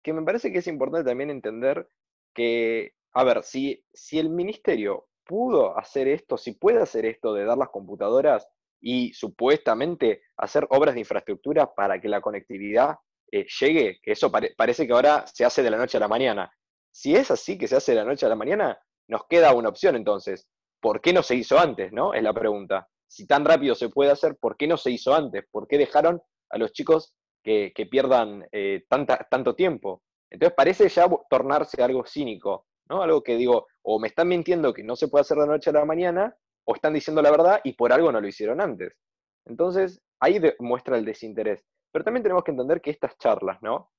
que 0.03 0.12
me 0.12 0.22
parece 0.22 0.50
que 0.53 0.59
es 0.59 0.66
importante 0.66 1.09
también 1.09 1.31
entender 1.31 1.88
que, 2.35 2.94
a 3.12 3.24
ver, 3.24 3.42
si, 3.42 3.85
si 3.92 4.18
el 4.18 4.31
ministerio 4.31 5.09
pudo 5.24 5.79
hacer 5.79 6.09
esto, 6.09 6.37
si 6.37 6.53
puede 6.53 6.83
hacer 6.83 7.07
esto 7.07 7.35
de 7.35 7.44
dar 7.44 7.59
las 7.59 7.68
computadoras 7.68 8.48
y 8.81 9.12
supuestamente 9.12 10.22
hacer 10.37 10.66
obras 10.70 10.94
de 10.94 11.00
infraestructura 11.00 11.72
para 11.72 12.00
que 12.00 12.09
la 12.09 12.20
conectividad 12.20 12.96
eh, 13.31 13.46
llegue, 13.61 14.00
que 14.03 14.12
eso 14.12 14.33
parece 14.33 14.87
que 14.87 14.92
ahora 14.92 15.24
se 15.26 15.44
hace 15.44 15.62
de 15.62 15.70
la 15.70 15.76
noche 15.76 15.98
a 15.98 16.00
la 16.00 16.09
mañana. 16.09 16.50
Si 16.90 17.14
es 17.14 17.31
así 17.31 17.57
que 17.57 17.68
se 17.68 17.76
hace 17.76 17.92
de 17.92 17.98
la 17.98 18.05
noche 18.05 18.26
a 18.26 18.29
la 18.29 18.35
mañana, 18.35 18.76
nos 19.07 19.26
queda 19.29 19.55
una 19.55 19.68
opción 19.68 19.94
entonces. 19.94 20.48
¿Por 20.81 21.00
qué 21.00 21.12
no 21.12 21.22
se 21.22 21.37
hizo 21.37 21.59
antes? 21.59 21.92
¿No? 21.92 22.14
Es 22.14 22.22
la 22.22 22.33
pregunta. 22.33 22.88
Si 23.11 23.27
tan 23.27 23.44
rápido 23.44 23.75
se 23.75 23.88
puede 23.88 24.12
hacer, 24.12 24.37
¿por 24.37 24.57
qué 24.57 24.68
no 24.68 24.77
se 24.77 24.92
hizo 24.92 25.12
antes? 25.12 25.44
¿Por 25.51 25.66
qué 25.66 25.79
dejaron 25.79 26.23
a 26.49 26.59
los 26.59 26.73
chicos 26.73 27.12
que, 27.42 27.73
pierdan 27.90 28.46
eh, 28.53 28.85
tanto 28.88 29.57
tiempo? 29.57 30.03
Entonces 30.31 30.55
parece 30.57 30.88
ya 30.88 31.09
tornarse 31.29 31.83
algo 31.83 32.07
cínico, 32.07 32.66
¿no? 32.88 33.03
Algo 33.03 33.23
que 33.23 33.37
digo, 33.37 33.66
o 33.83 33.99
me 33.99 34.07
están 34.07 34.29
mintiendo 34.29 34.73
que 34.73 34.85
no 34.85 34.94
se 34.94 35.09
puede 35.09 35.23
hacer 35.23 35.38
de 35.38 35.46
la 35.46 35.55
noche 35.55 35.70
a 35.70 35.73
la 35.73 35.85
mañana, 35.85 36.37
o 36.64 36.75
están 36.77 36.94
diciendo 36.94 37.20
la 37.20 37.33
verdad 37.33 37.61
y 37.64 37.73
por 37.73 37.92
algo 37.92 38.12
no 38.12 38.20
lo 38.20 38.29
hicieron 38.29 38.61
antes. 38.61 38.96
Entonces, 39.44 40.01
ahí 40.20 40.40
muestra 40.61 40.96
el 40.96 41.05
desinterés. 41.05 41.64
Pero 41.90 42.05
también 42.05 42.23
tenemos 42.23 42.44
que 42.44 42.53
entender 42.53 42.81
que 42.81 42.90
estas 42.90 43.18
charlas, 43.18 43.61
¿no? 43.61 43.90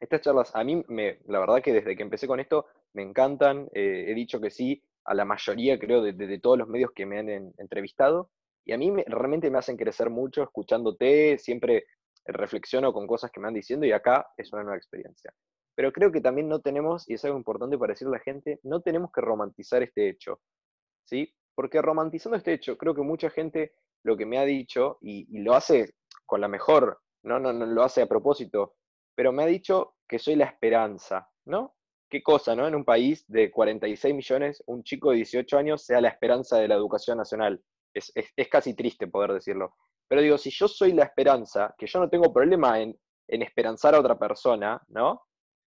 Estas 0.00 0.22
charlas, 0.22 0.54
a 0.54 0.64
mí, 0.64 0.82
me, 0.88 1.18
la 1.26 1.40
verdad 1.40 1.60
que 1.60 1.74
desde 1.74 1.96
que 1.96 2.02
empecé 2.02 2.26
con 2.26 2.40
esto, 2.40 2.66
me 2.94 3.02
encantan. 3.02 3.68
Eh, 3.74 4.06
he 4.08 4.14
dicho 4.14 4.40
que 4.40 4.50
sí 4.50 4.82
a 5.04 5.14
la 5.14 5.24
mayoría, 5.24 5.78
creo, 5.78 6.02
de, 6.02 6.38
todos 6.38 6.58
los 6.58 6.68
medios 6.68 6.92
que 6.94 7.04
me 7.04 7.18
han 7.18 7.28
entrevistado. 7.58 8.30
Y 8.68 8.74
a 8.74 8.76
mí 8.76 8.92
realmente 9.06 9.50
me 9.50 9.56
hacen 9.56 9.78
crecer 9.78 10.10
mucho 10.10 10.42
escuchándote, 10.42 11.38
siempre 11.38 11.86
reflexiono 12.26 12.92
con 12.92 13.06
cosas 13.06 13.30
que 13.30 13.40
me 13.40 13.46
van 13.46 13.54
diciendo 13.54 13.86
y 13.86 13.92
acá 13.92 14.26
es 14.36 14.52
una 14.52 14.62
nueva 14.62 14.76
experiencia. 14.76 15.32
Pero 15.74 15.90
creo 15.90 16.12
que 16.12 16.20
también 16.20 16.48
no 16.48 16.60
tenemos, 16.60 17.08
y 17.08 17.14
es 17.14 17.24
algo 17.24 17.38
importante 17.38 17.78
para 17.78 17.94
decirle 17.94 18.16
a 18.16 18.18
la 18.18 18.24
gente, 18.24 18.60
no 18.64 18.82
tenemos 18.82 19.10
que 19.10 19.22
romantizar 19.22 19.82
este 19.82 20.10
hecho. 20.10 20.42
¿Sí? 21.06 21.34
Porque 21.54 21.80
romantizando 21.80 22.36
este 22.36 22.52
hecho, 22.52 22.76
creo 22.76 22.94
que 22.94 23.00
mucha 23.00 23.30
gente 23.30 23.72
lo 24.04 24.18
que 24.18 24.26
me 24.26 24.36
ha 24.36 24.44
dicho, 24.44 24.98
y, 25.00 25.26
lo 25.40 25.54
hace 25.54 25.94
con 26.26 26.42
la 26.42 26.48
mejor 26.48 27.00
¿no? 27.22 27.38
No, 27.38 27.54
no 27.54 27.64
lo 27.64 27.82
hace 27.82 28.02
a 28.02 28.06
propósito, 28.06 28.74
pero 29.14 29.32
me 29.32 29.44
ha 29.44 29.46
dicho 29.46 29.94
que 30.06 30.18
soy 30.18 30.36
la 30.36 30.44
esperanza, 30.44 31.26
¿no? 31.46 31.74
¿Qué 32.10 32.22
cosa, 32.22 32.54
no? 32.54 32.68
En 32.68 32.74
un 32.74 32.84
país 32.84 33.24
de 33.28 33.50
46 33.50 34.14
millones, 34.14 34.62
un 34.66 34.82
chico 34.84 35.10
de 35.10 35.16
18 35.16 35.56
años 35.56 35.84
sea 35.86 36.02
la 36.02 36.08
esperanza 36.08 36.58
de 36.58 36.68
la 36.68 36.74
educación 36.74 37.16
nacional. 37.16 37.62
Es, 37.98 38.12
casi 38.50 38.74
triste 38.74 39.06
poder 39.06 39.32
decirlo. 39.32 39.76
Pero 40.08 40.22
digo, 40.22 40.38
si 40.38 40.50
yo 40.50 40.68
soy 40.68 40.92
la 40.92 41.04
esperanza, 41.04 41.74
que 41.76 41.86
yo 41.86 42.00
no 42.00 42.08
tengo 42.08 42.32
problema 42.32 42.80
en, 42.80 42.98
en 43.28 43.42
esperanzar 43.42 43.94
a 43.94 44.00
otra 44.00 44.18
persona, 44.18 44.82
¿no? 44.88 45.22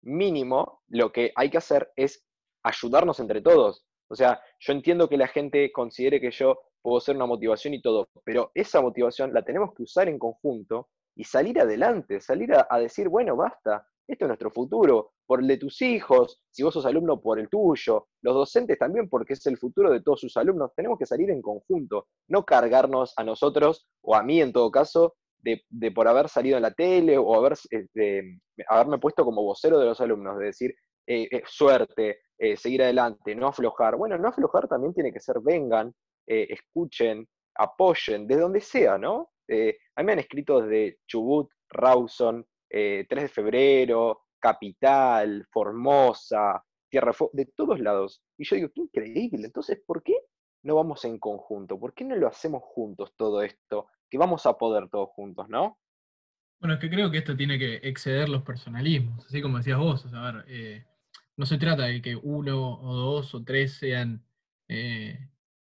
Mínimo, 0.01 0.81
lo 0.87 1.11
que 1.11 1.31
hay 1.35 1.49
que 1.49 1.59
hacer 1.59 1.91
es 1.95 2.25
ayudarnos 2.63 3.19
entre 3.19 3.41
todos. 3.41 3.85
O 4.09 4.15
sea, 4.15 4.41
yo 4.59 4.73
entiendo 4.73 5.07
que 5.07 5.17
la 5.17 5.27
gente 5.27 5.71
considere 5.71 6.19
que 6.19 6.31
yo 6.31 6.59
puedo 6.81 6.99
ser 6.99 7.15
una 7.15 7.25
motivación 7.25 7.73
y 7.73 7.81
todo, 7.81 8.09
pero 8.23 8.51
esa 8.53 8.81
motivación 8.81 9.33
la 9.33 9.43
tenemos 9.43 9.73
que 9.73 9.83
usar 9.83 10.09
en 10.09 10.19
conjunto 10.19 10.89
y 11.15 11.23
salir 11.23 11.59
adelante, 11.59 12.19
salir 12.19 12.53
a, 12.53 12.79
decir, 12.79 13.07
bueno, 13.07 13.35
basta, 13.35 13.87
esto 14.07 14.25
es 14.25 14.27
nuestro 14.27 14.51
futuro, 14.51 15.11
por 15.25 15.41
el 15.41 15.47
de 15.47 15.57
tus 15.57 15.81
hijos, 15.81 16.41
si 16.51 16.63
vos 16.63 16.73
sos 16.73 16.85
alumno, 16.85 17.21
por 17.21 17.39
el 17.39 17.49
tuyo, 17.49 18.07
los 18.21 18.35
docentes 18.35 18.77
también, 18.77 19.09
porque 19.09 19.33
es 19.33 19.45
el 19.45 19.57
futuro 19.57 19.91
de 19.91 20.01
todos 20.01 20.19
sus 20.21 20.35
alumnos, 20.37 20.71
tenemos 20.75 20.99
que 20.99 21.05
salir 21.05 21.29
en 21.29 21.41
conjunto, 21.41 22.07
no 22.27 22.43
cargarnos 22.43 23.13
a 23.17 23.23
nosotros, 23.23 23.87
o 24.01 24.15
a 24.15 24.23
mí 24.23 24.41
en 24.41 24.53
todo 24.53 24.71
caso, 24.71 25.15
de, 25.39 25.91
por 25.91 26.07
haber 26.07 26.29
salido 26.29 26.55
en 26.55 26.63
la 26.63 26.73
tele 26.73 27.17
o 27.17 27.35
haber, 27.35 27.53
eh, 27.71 28.21
haberme 28.69 28.97
puesto 28.97 29.25
como 29.25 29.43
vocero 29.43 29.77
de 29.77 29.85
los 29.85 29.99
alumnos, 29.99 30.39
de 30.39 30.45
decir, 30.45 30.73
eh, 31.05 31.27
eh, 31.29 31.43
suerte, 31.45 32.21
seguir 32.55 32.83
adelante, 32.83 33.35
no 33.35 33.47
aflojar. 33.47 33.95
Bueno, 33.95 34.17
no 34.17 34.27
aflojar 34.27 34.67
también 34.67 34.93
tiene 34.93 35.13
que 35.13 35.19
ser 35.19 35.37
vengan, 35.41 35.93
escuchen, 36.25 37.25
apoyen, 37.55 38.27
de 38.27 38.37
donde 38.37 38.59
sea, 38.59 38.97
¿no? 38.97 39.29
Eh, 39.47 39.77
a 39.95 40.01
mí 40.01 40.05
me 40.07 40.13
han 40.13 40.19
escrito 40.19 40.61
desde 40.61 40.97
Chubut, 41.07 41.49
Rawson, 41.69 42.45
3 42.73 43.07
eh, 43.07 43.21
de 43.21 43.27
febrero, 43.27 44.23
Capital, 44.39 45.45
Formosa, 45.51 46.63
Tierra 46.89 47.13
de 47.31 47.45
todos 47.45 47.79
lados. 47.79 48.23
Y 48.37 48.45
yo 48.45 48.55
digo, 48.55 48.71
qué 48.73 48.81
increíble. 48.81 49.45
Entonces, 49.45 49.79
¿por 49.85 50.01
qué 50.01 50.13
no 50.63 50.75
vamos 50.75 51.05
en 51.05 51.19
conjunto? 51.19 51.79
¿Por 51.79 51.93
qué 51.93 52.03
no 52.03 52.15
lo 52.15 52.27
hacemos 52.27 52.63
juntos 52.63 53.13
todo 53.15 53.43
esto? 53.43 53.87
Que 54.09 54.17
vamos 54.17 54.45
a 54.45 54.57
poder 54.57 54.89
todos 54.89 55.09
juntos, 55.09 55.47
¿no? 55.49 55.79
Bueno, 56.59 56.75
es 56.75 56.79
que 56.79 56.89
creo 56.89 57.11
que 57.11 57.19
esto 57.19 57.35
tiene 57.35 57.59
que 57.59 57.75
exceder 57.83 58.29
los 58.29 58.43
personalismos, 58.43 59.25
así 59.25 59.41
como 59.41 59.57
decías 59.57 59.77
vos. 59.77 60.05
a 60.13 60.31
ver, 60.31 60.45
eh, 60.47 60.85
no 61.35 61.45
se 61.45 61.57
trata 61.57 61.83
de 61.83 62.01
que 62.01 62.15
uno 62.15 62.79
o 62.79 62.93
dos 62.95 63.35
o 63.35 63.43
tres 63.43 63.73
sean 63.73 64.25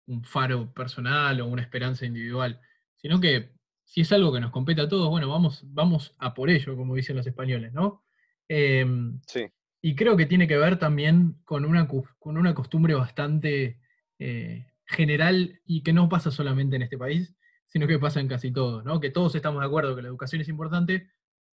un 0.07 0.25
faro 0.25 0.73
personal 0.73 1.41
o 1.41 1.47
una 1.47 1.61
esperanza 1.61 2.07
individual, 2.07 2.61
sino 2.97 3.21
que 3.21 3.54
si 3.85 4.01
es 4.01 4.13
algo 4.13 4.33
que 4.33 4.41
nos 4.41 4.51
compete 4.51 4.81
a 4.81 4.89
todos, 4.89 5.09
bueno, 5.09 5.29
vamos, 5.29 5.63
vamos 5.67 6.15
a 6.19 6.35
por 6.35 6.51
ello, 6.51 6.77
como 6.77 6.95
dicen 6.95 7.17
los 7.17 7.27
españoles, 7.27 7.73
¿no? 7.73 8.05
Em, 8.49 9.21
sí. 9.27 9.47
Y 9.83 9.95
creo 9.95 10.17
que 10.17 10.27
tiene 10.27 10.49
que 10.49 10.57
ver 10.57 10.79
también 10.79 11.37
con 11.45 11.65
una, 11.65 11.87
con 11.87 12.39
una 12.39 12.55
costumbre 12.55 12.95
bastante 12.95 13.79
eh, 14.19 14.67
general 14.87 15.61
y 15.67 15.83
que 15.83 15.93
no 15.93 16.09
pasa 16.09 16.31
solamente 16.31 16.77
en 16.77 16.83
este 16.83 16.99
país, 16.99 17.35
sino 17.67 17.87
que 17.87 17.99
pasa 17.99 18.21
en 18.21 18.29
casi 18.29 18.51
todos, 18.53 18.85
¿no? 18.85 19.01
Que 19.01 19.11
todos 19.11 19.35
estamos 19.35 19.61
de 19.61 19.67
acuerdo 19.67 19.95
que 19.95 20.03
la 20.03 20.09
educación 20.09 20.41
es 20.41 20.49
importante, 20.49 21.11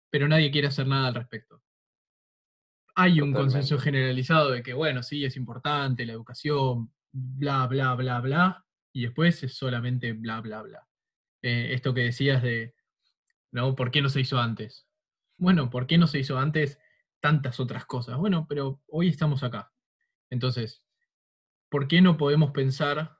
pero 0.09 0.27
nadie 0.27 0.51
quiere 0.51 0.67
hacer 0.67 0.87
nada 0.87 1.07
al 1.07 1.15
respecto. 1.15 1.61
Hay 2.95 3.21
un 3.21 3.33
consenso 3.33 3.79
generalizado 3.79 4.51
de 4.51 4.61
que, 4.63 4.73
bueno, 4.73 5.01
sí, 5.01 5.25
es 5.25 5.37
importante 5.37 6.05
la 6.05 6.13
educación, 6.13 6.91
bla, 7.11 7.65
bla, 7.67 7.95
bla, 7.95 8.19
bla, 8.19 8.65
y 8.93 9.03
después 9.03 9.41
es 9.43 9.53
solamente 9.55 10.13
bla, 10.13 10.41
bla, 10.41 10.61
bla. 10.61 10.87
Eh, 11.41 11.73
esto 11.73 11.93
que 11.93 12.01
decías 12.01 12.43
de, 12.43 12.75
¿no? 13.51 13.75
¿Por 13.75 13.91
qué 13.91 14.01
no 14.01 14.09
se 14.09 14.21
hizo 14.21 14.39
antes? 14.39 14.87
Bueno, 15.37 15.69
¿por 15.69 15.87
qué 15.87 15.97
no 15.97 16.07
se 16.07 16.19
hizo 16.19 16.37
antes 16.37 16.79
tantas 17.19 17.59
otras 17.59 17.85
cosas? 17.85 18.17
Bueno, 18.17 18.45
pero 18.47 18.81
hoy 18.87 19.07
estamos 19.09 19.43
acá. 19.43 19.71
Entonces, 20.29 20.83
¿por 21.69 21.87
qué 21.87 22.01
no 22.01 22.17
podemos 22.17 22.51
pensar 22.51 23.17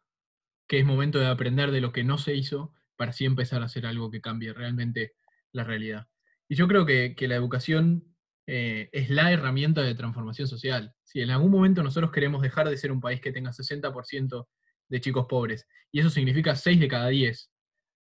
que 0.68 0.80
es 0.80 0.86
momento 0.86 1.20
de 1.20 1.28
aprender 1.28 1.72
de 1.72 1.82
lo 1.82 1.92
que 1.92 2.04
no 2.04 2.18
se 2.18 2.36
hizo 2.36 2.74
para 2.96 3.12
así 3.12 3.26
empezar 3.26 3.62
a 3.62 3.66
hacer 3.66 3.86
algo 3.86 4.12
que 4.12 4.22
cambie 4.22 4.54
realmente 4.54 5.14
la 5.52 5.64
realidad? 5.64 6.08
Y 6.48 6.56
yo 6.56 6.68
creo 6.68 6.86
que, 6.86 7.16
la 7.28 7.36
educación 7.36 8.16
eh, 8.46 8.90
es 8.92 9.10
la 9.10 9.32
herramienta 9.32 9.82
de 9.82 9.96
transformación 9.96 10.48
social. 10.48 10.94
Si 11.04 11.22
en 11.22 11.32
algún 11.32 11.52
momento 11.52 11.82
nosotros 11.82 12.12
queremos 12.12 12.42
dejar 12.42 12.70
de 12.70 12.78
ser 12.78 12.92
un 12.92 13.02
país 13.02 13.22
que 13.22 13.32
tenga 13.32 13.52
60% 13.52 14.48
de 14.90 15.02
chicos 15.02 15.26
pobres, 15.30 15.68
y 15.92 16.02
eso 16.02 16.10
significa 16.10 16.56
6 16.56 16.80
de 16.80 16.88
cada 16.88 17.08
10, 17.08 17.51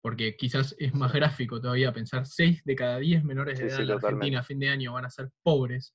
porque 0.02 0.36
quizás 0.36 0.74
es 0.78 0.94
más 0.94 1.12
gráfico 1.12 1.60
todavía 1.60 1.92
pensar 1.92 2.26
6 2.26 2.64
de 2.64 2.76
cada 2.76 2.98
10 2.98 3.24
menores 3.24 3.58
de 3.58 3.66
edad 3.66 3.80
en 3.80 3.90
Argentina 3.90 4.40
a 4.40 4.44
fin 4.44 4.58
de 4.58 4.70
año 4.70 4.92
van 4.94 5.04
a 5.04 5.10
ser 5.10 5.30
pobres, 5.42 5.94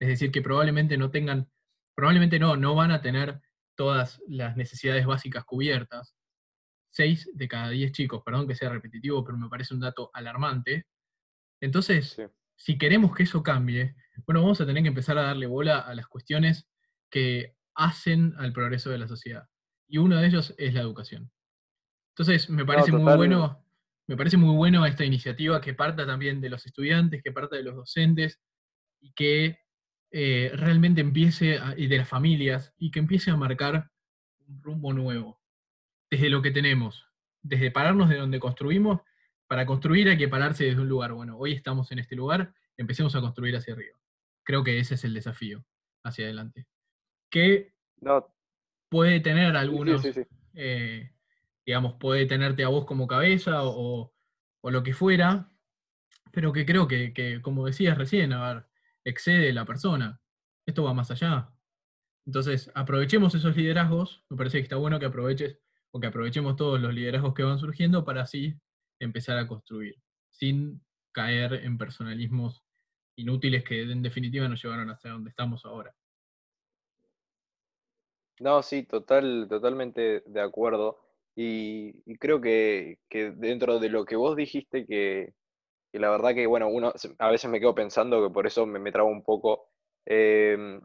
es 0.00 0.08
decir, 0.08 0.30
que 0.30 0.42
probablemente 0.42 0.96
no 0.96 1.10
tengan, 1.10 1.48
probablemente 1.94 2.38
no, 2.38 2.56
no 2.56 2.74
van 2.74 2.90
a 2.90 3.00
tener 3.00 3.40
todas 3.76 4.20
las 4.26 4.56
necesidades 4.56 5.06
básicas 5.06 5.44
cubiertas. 5.44 6.14
6 6.90 7.30
de 7.34 7.48
cada 7.48 7.70
10 7.70 7.92
chicos, 7.92 8.22
perdón 8.24 8.46
que 8.46 8.54
sea 8.54 8.70
repetitivo, 8.70 9.24
pero 9.24 9.36
me 9.36 9.48
parece 9.48 9.74
un 9.74 9.80
dato 9.80 10.10
alarmante. 10.12 10.86
Entonces, 11.60 12.16
si 12.56 12.78
queremos 12.78 13.14
que 13.14 13.24
eso 13.24 13.42
cambie, 13.42 13.96
bueno, 14.26 14.42
vamos 14.42 14.60
a 14.60 14.66
tener 14.66 14.82
que 14.82 14.88
empezar 14.88 15.18
a 15.18 15.22
darle 15.22 15.46
bola 15.46 15.80
a 15.80 15.94
las 15.94 16.06
cuestiones 16.06 16.68
que 17.10 17.56
hacen 17.74 18.34
al 18.38 18.52
progreso 18.52 18.90
de 18.90 18.98
la 18.98 19.08
sociedad. 19.08 19.48
Y 19.88 19.98
uno 19.98 20.16
de 20.16 20.26
ellos 20.26 20.54
es 20.56 20.74
la 20.74 20.80
educación. 20.80 21.32
Entonces, 22.16 22.48
me 22.48 22.64
parece 22.64 22.92
muy 22.92 23.16
bueno, 23.16 23.64
me 24.06 24.16
parece 24.16 24.36
muy 24.36 24.54
bueno 24.54 24.86
esta 24.86 25.04
iniciativa 25.04 25.60
que 25.60 25.74
parta 25.74 26.06
también 26.06 26.40
de 26.40 26.48
los 26.48 26.64
estudiantes, 26.64 27.22
que 27.22 27.32
parta 27.32 27.56
de 27.56 27.64
los 27.64 27.74
docentes 27.74 28.40
y 29.00 29.12
que 29.12 29.58
eh, 30.12 30.52
realmente 30.54 31.00
empiece, 31.00 31.58
y 31.76 31.88
de 31.88 31.98
las 31.98 32.08
familias, 32.08 32.72
y 32.78 32.92
que 32.92 33.00
empiece 33.00 33.32
a 33.32 33.36
marcar 33.36 33.90
un 34.46 34.62
rumbo 34.62 34.92
nuevo, 34.92 35.40
desde 36.08 36.30
lo 36.30 36.40
que 36.40 36.52
tenemos, 36.52 37.04
desde 37.42 37.72
pararnos 37.72 38.08
de 38.08 38.18
donde 38.18 38.38
construimos, 38.38 39.00
para 39.48 39.66
construir 39.66 40.08
hay 40.08 40.16
que 40.16 40.28
pararse 40.28 40.64
desde 40.64 40.80
un 40.80 40.88
lugar. 40.88 41.12
Bueno, 41.12 41.36
hoy 41.36 41.52
estamos 41.52 41.90
en 41.90 41.98
este 41.98 42.14
lugar, 42.14 42.54
empecemos 42.76 43.16
a 43.16 43.20
construir 43.20 43.56
hacia 43.56 43.74
arriba. 43.74 43.98
creo 44.44 44.62
que 44.62 44.78
ese 44.78 44.94
es 44.94 45.04
el 45.04 45.14
desafío 45.14 45.64
hacia 46.04 46.26
adelante. 46.26 46.66
Que 47.30 47.74
puede 48.88 49.20
tener 49.20 49.56
algunos, 49.56 50.06
eh, 50.54 51.10
digamos, 51.66 51.94
puede 51.94 52.26
tenerte 52.26 52.64
a 52.64 52.68
vos 52.68 52.84
como 52.84 53.06
cabeza 53.06 53.60
o, 53.64 54.12
lo 54.62 54.82
que 54.82 54.94
fuera, 54.94 55.52
pero 56.32 56.52
que 56.52 56.64
creo 56.64 56.88
que, 56.88 57.40
como 57.42 57.66
decías 57.66 57.98
recién, 57.98 58.32
a 58.32 58.54
ver, 58.54 58.66
excede 59.04 59.52
la 59.52 59.64
persona. 59.64 60.20
Esto 60.66 60.84
va 60.84 60.94
más 60.94 61.10
allá. 61.10 61.50
Entonces, 62.26 62.70
aprovechemos 62.74 63.34
esos 63.34 63.56
liderazgos, 63.56 64.24
me 64.30 64.36
parece 64.36 64.58
que 64.58 64.62
está 64.62 64.76
bueno 64.76 64.98
que 64.98 65.06
aproveches 65.06 65.58
o 65.90 66.00
que 66.00 66.06
aprovechemos 66.06 66.56
todos 66.56 66.80
los 66.80 66.94
liderazgos 66.94 67.34
que 67.34 67.42
van 67.42 67.58
surgiendo 67.58 68.04
para 68.04 68.22
así 68.22 68.58
empezar 68.98 69.38
a 69.38 69.46
construir, 69.46 69.96
sin 70.30 70.82
caer 71.12 71.52
en 71.54 71.76
personalismos 71.76 72.64
inútiles 73.16 73.62
que 73.62 73.82
en 73.82 74.02
definitiva 74.02 74.48
nos 74.48 74.62
llevaron 74.62 74.90
hasta 74.90 75.10
donde 75.10 75.30
estamos 75.30 75.64
ahora. 75.64 75.94
No, 78.40 78.62
sí, 78.62 78.82
total, 78.82 79.46
totalmente 79.48 80.24
de 80.26 80.40
acuerdo. 80.40 81.03
Y, 81.36 82.16
creo 82.18 82.40
que, 82.40 82.98
dentro 83.10 83.78
de 83.80 83.88
lo 83.88 84.04
que 84.04 84.16
vos 84.16 84.36
dijiste, 84.36 84.86
que, 84.86 85.32
la 85.92 86.10
verdad 86.10 86.34
que, 86.34 86.46
bueno, 86.46 86.68
uno 86.68 86.92
a 87.18 87.30
veces 87.30 87.50
me 87.50 87.60
quedo 87.60 87.74
pensando 87.74 88.22
que 88.22 88.32
por 88.32 88.46
eso 88.46 88.66
me, 88.66 88.78
me 88.78 88.92
trabo 88.92 89.08
un 89.10 89.22
poco, 89.22 89.68
em, 90.06 90.80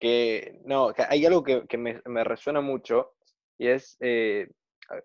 que 0.00 0.60
no, 0.64 0.92
hay 1.08 1.26
algo 1.26 1.42
que, 1.42 1.78
me, 1.78 2.24
resuena 2.24 2.60
mucho 2.60 3.14
y 3.58 3.68
es 3.68 3.96
eh, 4.00 4.48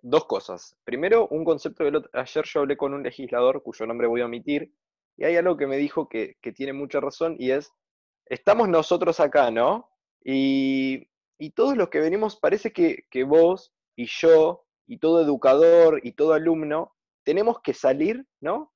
dos 0.01 0.25
cosas. 0.25 0.75
Primero, 0.83 1.27
un 1.29 1.45
concepto 1.45 1.83
que 1.85 2.01
ayer 2.13 2.45
yo 2.45 2.61
hablé 2.61 2.77
con 2.77 2.93
un 2.93 3.03
legislador 3.03 3.63
cuyo 3.63 3.85
nombre 3.85 4.07
voy 4.07 4.21
a 4.21 4.25
omitir, 4.25 4.71
y 5.19 5.25
hay 5.25 5.35
algo 5.35 5.57
que 5.57 5.67
me 5.67 5.77
dijo 5.77 6.07
que, 6.07 6.37
tiene 6.55 6.71
mucha 6.71 7.01
razón 7.01 7.35
y 7.37 7.51
es, 7.51 7.71
estamos 8.25 8.69
nosotros 8.69 9.19
acá, 9.19 9.51
¿no? 9.51 9.89
Y, 10.23 11.07
todos 11.55 11.75
los 11.75 11.89
que 11.89 11.99
venimos, 11.99 12.37
parece 12.37 12.71
que, 12.71 13.23
vos 13.25 13.73
y 13.97 14.05
yo 14.07 14.65
y 14.89 14.97
todo 14.97 15.21
educador 15.21 16.01
y 16.03 16.13
todo 16.13 16.33
alumno 16.33 16.95
tenemos 17.23 17.61
que 17.61 17.73
salir, 17.73 18.25
¿no? 18.41 18.73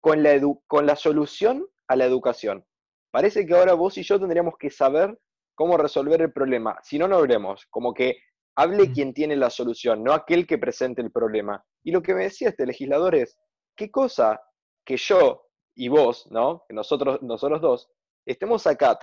Con 0.00 0.22
la, 0.22 0.40
con 0.68 0.86
la 0.86 0.94
solución 0.94 1.66
a 1.88 1.96
la 1.96 2.04
educación. 2.04 2.64
Parece 3.10 3.44
que 3.44 3.54
ahora 3.54 3.74
vos 3.74 3.98
y 3.98 4.04
yo 4.04 4.18
tendríamos 4.20 4.54
que 4.58 4.70
saber 4.70 5.18
cómo 5.56 5.76
resolver 5.76 6.22
el 6.22 6.32
problema. 6.32 6.78
Si 6.82 6.98
no, 6.98 7.08
no 7.08 7.20
veremos. 7.20 7.66
Como 7.68 7.92
que 7.92 8.16
hable 8.54 8.92
quien 8.92 9.12
tiene 9.12 9.34
la 9.34 9.50
solución, 9.50 10.04
no 10.04 10.12
aquel 10.12 10.46
que 10.46 10.56
presente 10.56 11.02
el 11.02 11.10
problema. 11.10 11.64
Y 11.82 11.90
lo 11.90 12.00
que 12.00 12.14
me 12.14 12.24
decía 12.24 12.50
este 12.50 12.64
legislador 12.64 13.16
es, 13.16 13.36
¿qué 13.74 13.90
cosa 13.90 14.40
que 14.84 14.96
yo 14.96 15.48
y 15.74 15.88
vos, 15.88 16.28
¿no? 16.30 16.64
Que 16.68 16.74
nosotros, 16.74 17.20
nosotros 17.22 17.60
dos, 17.60 17.90
estemos 18.24 18.66
acá 18.68 18.96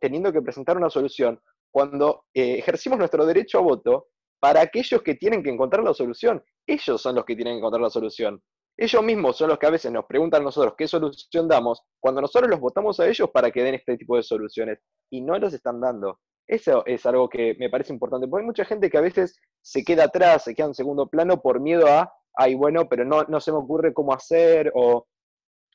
teniendo 0.00 0.32
que 0.32 0.42
presentar 0.42 0.78
una 0.78 0.88
solución 0.88 1.38
cuando 1.70 2.24
eh, 2.32 2.58
ejercimos 2.58 2.98
nuestro 2.98 3.26
derecho 3.26 3.58
a 3.58 3.62
voto 3.62 4.08
para 4.40 4.62
aquellos 4.62 5.02
que 5.02 5.14
tienen 5.14 5.42
que 5.42 5.50
encontrar 5.50 5.84
la 5.84 5.94
solución. 5.94 6.42
Ellos 6.66 7.00
son 7.00 7.14
los 7.14 7.24
que 7.24 7.36
tienen 7.36 7.54
que 7.54 7.58
encontrar 7.58 7.82
la 7.82 7.90
solución. 7.90 8.42
Ellos 8.76 9.02
mismos 9.02 9.36
son 9.36 9.50
los 9.50 9.58
que 9.58 9.66
a 9.66 9.70
veces 9.70 9.92
nos 9.92 10.06
preguntan 10.06 10.40
a 10.40 10.44
nosotros 10.44 10.74
qué 10.76 10.88
solución 10.88 11.46
damos, 11.46 11.82
cuando 12.00 12.22
nosotros 12.22 12.50
los 12.50 12.60
votamos 12.60 12.98
a 12.98 13.06
ellos 13.06 13.28
para 13.30 13.50
que 13.50 13.62
den 13.62 13.74
este 13.74 13.98
tipo 13.98 14.16
de 14.16 14.22
soluciones 14.22 14.78
y 15.10 15.20
no 15.20 15.38
los 15.38 15.52
están 15.52 15.80
dando. 15.80 16.18
Eso 16.46 16.84
es 16.86 17.04
algo 17.06 17.28
que 17.28 17.54
me 17.60 17.68
parece 17.68 17.92
importante, 17.92 18.26
porque 18.26 18.42
hay 18.42 18.46
mucha 18.46 18.64
gente 18.64 18.90
que 18.90 18.98
a 18.98 19.02
veces 19.02 19.38
se 19.60 19.84
queda 19.84 20.04
atrás, 20.04 20.44
se 20.44 20.54
queda 20.54 20.68
en 20.68 20.74
segundo 20.74 21.08
plano 21.08 21.40
por 21.42 21.60
miedo 21.60 21.86
a, 21.86 22.12
ay, 22.34 22.54
bueno, 22.54 22.88
pero 22.88 23.04
no, 23.04 23.22
no 23.24 23.38
se 23.38 23.52
me 23.52 23.58
ocurre 23.58 23.92
cómo 23.92 24.14
hacer, 24.14 24.72
o 24.74 25.06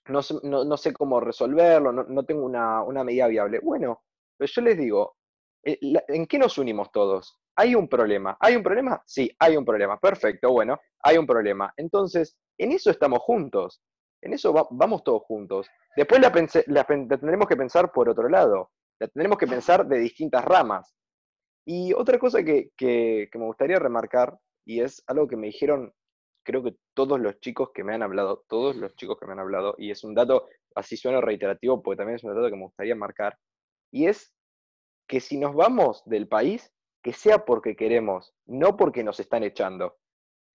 no, 0.07 0.19
no, 0.65 0.77
sé 0.77 0.93
cómo 0.93 1.19
resolverlo, 1.19 1.91
no, 1.91 2.25
tengo 2.25 2.45
una, 2.45 3.03
medida 3.03 3.27
viable. 3.27 3.59
Bueno, 3.59 4.03
pero 4.37 4.51
yo 4.53 4.61
les 4.61 4.77
digo, 4.77 5.15
eh, 5.63 5.79
¿en 6.07 6.25
qué 6.27 6.37
nos 6.37 6.57
unimos 6.57 6.91
todos? 6.91 7.39
¿Hay 7.55 7.75
un 7.75 7.87
problema? 7.87 8.37
¿Hay 8.39 8.55
un 8.55 8.63
problema? 8.63 9.01
Sí, 9.05 9.33
hay 9.39 9.55
un 9.55 9.65
problema. 9.65 9.99
Perfecto, 9.99 10.51
bueno, 10.51 10.79
hay 11.01 11.17
un 11.17 11.25
problema. 11.25 11.73
Entonces, 11.77 12.37
en 12.57 12.71
eso 12.71 12.91
estamos 12.91 13.19
juntos. 13.19 13.81
En 14.21 14.33
eso 14.33 14.53
vamos 14.71 15.03
todos 15.03 15.23
juntos. 15.23 15.67
Después 15.95 16.19
la, 16.19 16.31
tendremos 16.85 17.47
que 17.47 17.55
pensar 17.55 17.91
por 17.91 18.09
otro 18.09 18.27
lado 18.27 18.71
la 18.99 19.07
tendremos 19.07 19.37
que 19.37 19.47
pensar 19.47 19.87
de 19.87 19.99
distintas 19.99 20.43
ramas. 20.45 20.95
Y 21.65 21.93
otra 21.93 22.19
cosa 22.19 22.43
que, 22.43 22.71
me 23.33 23.45
gustaría 23.45 23.79
remarcar, 23.79 24.37
y 24.65 24.81
es 24.81 25.03
algo 25.07 25.27
que 25.27 25.35
me 25.35 25.47
dijeron, 25.47 25.93
creo 26.43 26.63
que 26.63 26.75
todos 26.93 27.19
los 27.19 27.39
chicos 27.39 27.71
que 27.73 27.83
me 27.83 27.93
han 27.93 28.03
hablado, 28.03 28.45
todos 28.47 28.75
los 28.75 28.95
chicos 28.95 29.17
que 29.19 29.25
me 29.25 29.33
han 29.33 29.39
hablado, 29.39 29.75
y 29.77 29.91
es 29.91 30.03
un 30.03 30.13
dato, 30.13 30.47
así 30.75 30.95
suena 30.95 31.21
reiterativo, 31.21 31.81
porque 31.81 31.97
también 31.97 32.17
es 32.17 32.23
un 32.23 32.35
dato 32.35 32.49
que 32.49 32.55
me 32.55 32.63
gustaría 32.63 32.95
marcar, 32.95 33.37
y 33.91 34.07
es 34.07 34.33
que 35.07 35.19
si 35.19 35.37
nos 35.37 35.55
vamos 35.55 36.03
del 36.05 36.27
país, 36.27 36.71
que 37.05 37.13
sea 37.13 37.45
porque 37.45 37.75
queremos, 37.75 38.33
no 38.47 38.75
porque 38.75 39.03
nos 39.03 39.19
están 39.19 39.43
echando. 39.43 39.97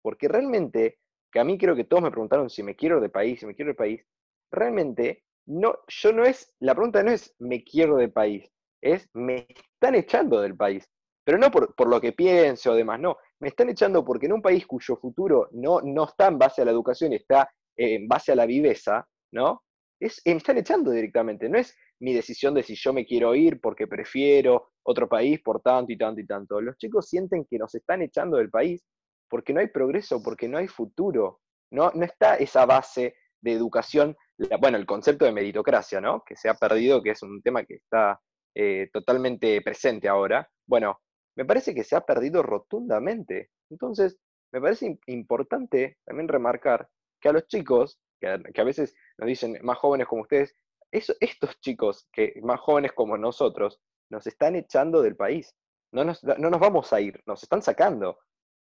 Porque 0.01 0.27
realmente, 0.27 0.97
que 1.31 1.39
a 1.39 1.43
mí 1.43 1.59
creo 1.59 1.75
que 1.75 1.83
todos 1.83 2.01
me 2.01 2.09
preguntaron 2.09 2.49
si 2.49 2.63
me 2.63 2.75
quiero 2.75 2.99
de 2.99 3.09
país, 3.09 3.39
si 3.39 3.45
me 3.45 3.53
quiero 3.53 3.69
de 3.69 3.75
país, 3.75 4.03
realmente 4.51 5.25
no, 5.45 5.77
yo 5.87 6.11
no 6.11 6.23
es, 6.25 6.51
la 6.59 6.73
pregunta 6.73 7.03
no 7.03 7.11
es 7.11 7.35
me 7.37 7.63
quiero 7.63 7.97
del 7.97 8.11
país, 8.11 8.49
es 8.81 9.07
me 9.13 9.45
están 9.47 9.93
echando 9.93 10.41
del 10.41 10.57
país. 10.57 10.89
Pero 11.23 11.37
no 11.37 11.51
por, 11.51 11.87
lo 11.87 12.01
que 12.01 12.13
pienso 12.13 12.71
o 12.71 12.75
demás, 12.75 12.99
no. 12.99 13.17
Me 13.39 13.49
están 13.49 13.69
echando 13.69 14.03
porque 14.03 14.25
en 14.25 14.33
un 14.33 14.41
país 14.41 14.65
cuyo 14.65 14.95
futuro 14.95 15.49
no, 15.51 15.81
no 15.81 16.05
está 16.05 16.29
en 16.29 16.39
base 16.39 16.63
a 16.63 16.65
la 16.65 16.71
educación, 16.71 17.13
está 17.13 17.47
en 17.77 18.07
base 18.07 18.31
a 18.31 18.35
la 18.35 18.47
viveza, 18.47 19.07
¿no? 19.33 19.61
Es, 19.99 20.19
me 20.25 20.31
están 20.31 20.57
echando 20.57 20.89
directamente. 20.89 21.47
No 21.47 21.59
es 21.59 21.77
mi 21.99 22.13
decisión 22.13 22.53
de 22.53 22.63
si 22.63 22.75
yo 22.75 22.93
me 22.93 23.05
quiero 23.05 23.35
ir 23.35 23.59
porque 23.59 23.87
prefiero 23.87 24.71
otro 24.83 25.07
país 25.07 25.41
por 25.41 25.61
tanto 25.61 25.91
y 25.91 25.97
tanto 25.97 26.21
y 26.21 26.25
tanto. 26.25 26.61
Los 26.61 26.77
chicos 26.77 27.07
sienten 27.07 27.45
que 27.45 27.57
nos 27.57 27.75
están 27.75 28.01
echando 28.01 28.37
del 28.37 28.49
país 28.49 28.83
porque 29.29 29.53
no 29.53 29.59
hay 29.59 29.67
progreso, 29.67 30.21
porque 30.23 30.47
no 30.47 30.57
hay 30.57 30.67
futuro. 30.67 31.41
No, 31.71 31.91
no 31.93 32.03
está 32.03 32.35
esa 32.35 32.65
base 32.65 33.15
de 33.41 33.53
educación 33.53 34.15
bueno, 34.59 34.77
el 34.77 34.85
concepto 34.85 35.25
de 35.25 35.31
meritocracia, 35.31 35.99
¿no? 35.99 36.23
Que 36.25 36.35
se 36.35 36.49
ha 36.49 36.53
perdido, 36.53 37.01
que 37.01 37.11
es 37.11 37.21
un 37.23 37.41
tema 37.41 37.65
que 37.65 37.75
está 37.75 38.19
eh, 38.55 38.89
totalmente 38.93 39.61
presente 39.61 40.07
ahora. 40.07 40.49
Bueno, 40.65 40.99
me 41.35 41.45
parece 41.45 41.73
que 41.75 41.83
se 41.83 41.95
ha 41.95 42.01
perdido 42.01 42.41
rotundamente. 42.41 43.49
Entonces, 43.69 44.17
me 44.53 44.61
parece 44.61 44.97
importante 45.07 45.97
también 46.05 46.27
remarcar 46.27 46.87
que 47.19 47.29
a 47.29 47.33
los 47.33 47.47
chicos, 47.47 47.99
que 48.19 48.27
a, 48.27 48.63
veces 48.63 48.95
nos 49.17 49.27
dicen 49.27 49.57
más 49.61 49.77
jóvenes 49.77 50.07
como 50.07 50.21
ustedes, 50.21 50.55
estos 50.91 51.59
chicos 51.61 52.07
que 52.11 52.33
más 52.41 52.59
jóvenes 52.59 52.93
como 52.93 53.17
nosotros, 53.17 53.79
nos 54.09 54.25
están 54.27 54.55
echando 54.55 55.01
del 55.01 55.15
país. 55.15 55.55
No 55.91 56.03
nos, 56.03 56.23
no 56.23 56.49
nos 56.49 56.59
vamos 56.59 56.93
a 56.93 57.01
ir, 57.01 57.21
nos 57.25 57.43
están 57.43 57.61
sacando. 57.61 58.17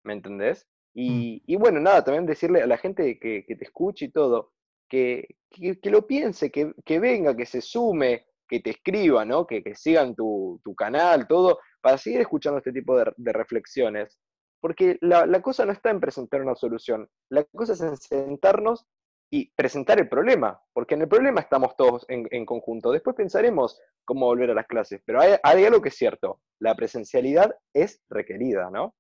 ¿Me 0.05 0.13
entendés? 0.13 0.67
Y, 0.95 1.43
mm. 1.47 1.59
bueno, 1.59 1.81
nada, 1.81 2.03
también 2.05 2.27
decirle 2.27 2.63
a 2.63 2.67
la 2.67 2.79
gente 2.79 3.19
que, 3.19 3.45
que 3.47 3.57
te 3.57 3.65
escuche 3.65 4.07
y 4.07 4.13
todo, 4.13 4.53
que, 4.89 5.37
lo 5.85 6.07
piense, 6.07 6.51
que, 6.51 6.99
venga, 6.99 7.37
que 7.37 7.47
se 7.47 7.61
sume, 7.61 8.27
que 8.49 8.61
te 8.61 8.71
escriba, 8.71 9.25
¿no? 9.25 9.47
que, 9.47 9.63
sigan 9.75 10.15
tu, 10.15 10.61
canal, 10.77 11.27
todo, 11.27 11.59
para 11.81 11.99
seguir 11.99 12.21
escuchando 12.21 12.59
este 12.59 12.73
tipo 12.73 12.97
de, 12.97 13.33
reflexiones. 13.33 14.19
Porque 14.61 14.99
la, 15.01 15.41
cosa 15.43 15.65
no 15.65 15.73
está 15.73 15.91
en 15.91 16.01
presentar 16.01 16.43
una 16.43 16.55
solución, 16.55 17.09
la 17.31 17.45
cosa 17.45 17.75
es 17.75 17.81
en 17.81 17.97
sentarnos 17.97 18.87
y 19.31 19.51
presentar 19.57 19.99
el 19.99 20.09
problema, 20.09 20.61
porque 20.73 20.95
en 20.95 21.03
el 21.03 21.09
problema 21.09 21.41
estamos 21.41 21.77
todos 21.77 22.07
en, 22.09 22.47
conjunto. 22.47 22.93
Después 22.93 23.17
pensaremos 23.17 23.81
cómo 24.05 24.27
volver 24.27 24.51
a 24.51 24.55
las 24.55 24.67
clases, 24.67 25.03
pero 25.05 25.21
hay, 25.21 25.35
hay, 25.43 25.65
algo 25.65 25.83
que 25.83 25.89
es 25.89 25.97
cierto, 25.97 26.41
la 26.61 26.75
presencialidad 26.75 27.55
es 27.73 28.01
requerida, 28.09 28.71
¿no? 28.71 28.95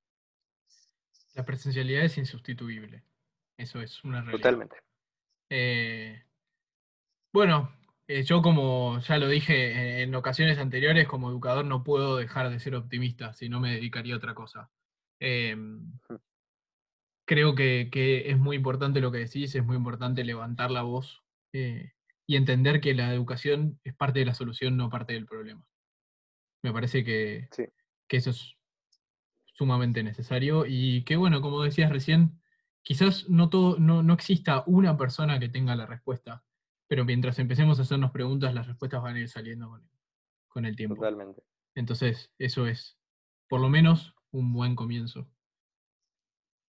La 1.34 1.44
presencialidad 1.44 2.04
es 2.04 2.18
insustituible, 2.18 3.04
eso 3.56 3.80
es 3.80 4.02
una 4.04 4.20
realidad. 4.20 4.38
Totalmente. 4.38 4.76
Eh, 5.50 6.22
bueno, 7.32 7.70
eh, 8.08 8.22
yo 8.24 8.42
como 8.42 8.98
ya 9.00 9.18
lo 9.18 9.28
dije 9.28 10.02
en 10.02 10.14
ocasiones 10.14 10.58
anteriores, 10.58 11.06
como 11.06 11.30
educador 11.30 11.64
no 11.64 11.84
puedo 11.84 12.16
dejar 12.16 12.50
de 12.50 12.58
ser 12.58 12.74
optimista, 12.74 13.32
si 13.32 13.48
no 13.48 13.60
me 13.60 13.74
dedicaría 13.74 14.14
a 14.14 14.18
otra 14.18 14.34
cosa. 14.34 14.70
Em, 15.20 15.92
creo 17.26 17.54
que, 17.54 17.90
es 18.30 18.38
muy 18.38 18.56
importante 18.56 19.00
lo 19.00 19.12
que 19.12 19.18
decís, 19.18 19.54
es 19.54 19.64
muy 19.64 19.76
importante 19.76 20.24
levantar 20.24 20.70
la 20.70 20.82
voz 20.82 21.22
eh, 21.52 21.92
y 22.26 22.36
entender 22.36 22.80
que 22.80 22.94
la 22.94 23.12
educación 23.12 23.78
es 23.84 23.94
parte 23.94 24.20
de 24.20 24.24
la 24.24 24.34
solución, 24.34 24.76
no 24.76 24.88
parte 24.88 25.12
del 25.12 25.26
problema. 25.26 25.68
Me 26.62 26.72
parece 26.72 27.04
que, 27.04 27.48
que 28.08 28.16
eso 28.16 28.30
es 28.30 28.56
sumamente 29.52 30.02
necesario 30.02 30.64
y 30.66 31.04
que 31.04 31.16
bueno, 31.16 31.40
como 31.40 31.62
decías 31.62 31.90
recién, 31.90 32.40
quizás 32.82 33.28
no, 33.28 33.48
todo, 33.48 33.78
no, 33.78 34.12
exista 34.14 34.62
una 34.66 34.96
persona 34.96 35.38
que 35.40 35.48
tenga 35.48 35.74
la 35.76 35.86
respuesta, 35.86 36.44
pero 36.86 37.04
mientras 37.04 37.38
empecemos 37.38 37.78
a 37.78 37.82
hacernos 37.82 38.12
preguntas, 38.12 38.54
las 38.54 38.66
respuestas 38.66 39.02
van 39.02 39.16
a 39.16 39.20
ir 39.20 39.28
saliendo 39.28 39.80
con 40.48 40.64
el, 40.64 40.76
tiempo. 40.76 40.94
Totalmente. 40.94 41.42
Entonces, 41.74 42.32
eso 42.38 42.66
es, 42.66 42.98
por 43.48 43.60
lo 43.60 43.68
menos, 43.68 44.14
un 44.30 44.52
buen 44.52 44.76
comienzo. 44.76 45.28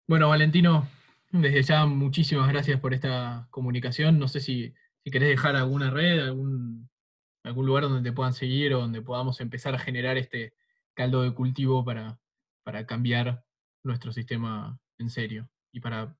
Bueno, 0.08 0.28
Valentino, 0.28 0.88
desde 1.32 1.62
ya 1.62 1.84
muchísimas 1.86 2.48
gracias 2.48 2.80
por 2.80 2.94
esta 2.94 3.48
comunicación. 3.50 4.18
No 4.18 4.28
sé 4.28 4.40
si, 4.40 4.72
si 5.02 5.10
querés 5.10 5.30
dejar 5.30 5.56
alguna 5.56 5.90
red, 5.90 6.20
algún, 6.20 6.88
algún 7.42 7.66
lugar 7.66 7.84
donde 7.84 8.08
te 8.08 8.14
puedan 8.14 8.32
seguir 8.32 8.74
o 8.74 8.80
donde 8.80 9.02
podamos 9.02 9.40
empezar 9.40 9.74
a 9.74 9.78
generar 9.78 10.16
este 10.16 10.54
caldo 10.94 11.22
de 11.22 11.34
cultivo 11.34 11.84
para, 11.84 12.20
para 12.62 12.86
cambiar 12.86 13.44
nuestro 13.82 14.12
sistema 14.12 14.78
en 14.98 15.10
serio 15.10 15.48
y 15.72 15.80
para 15.80 16.16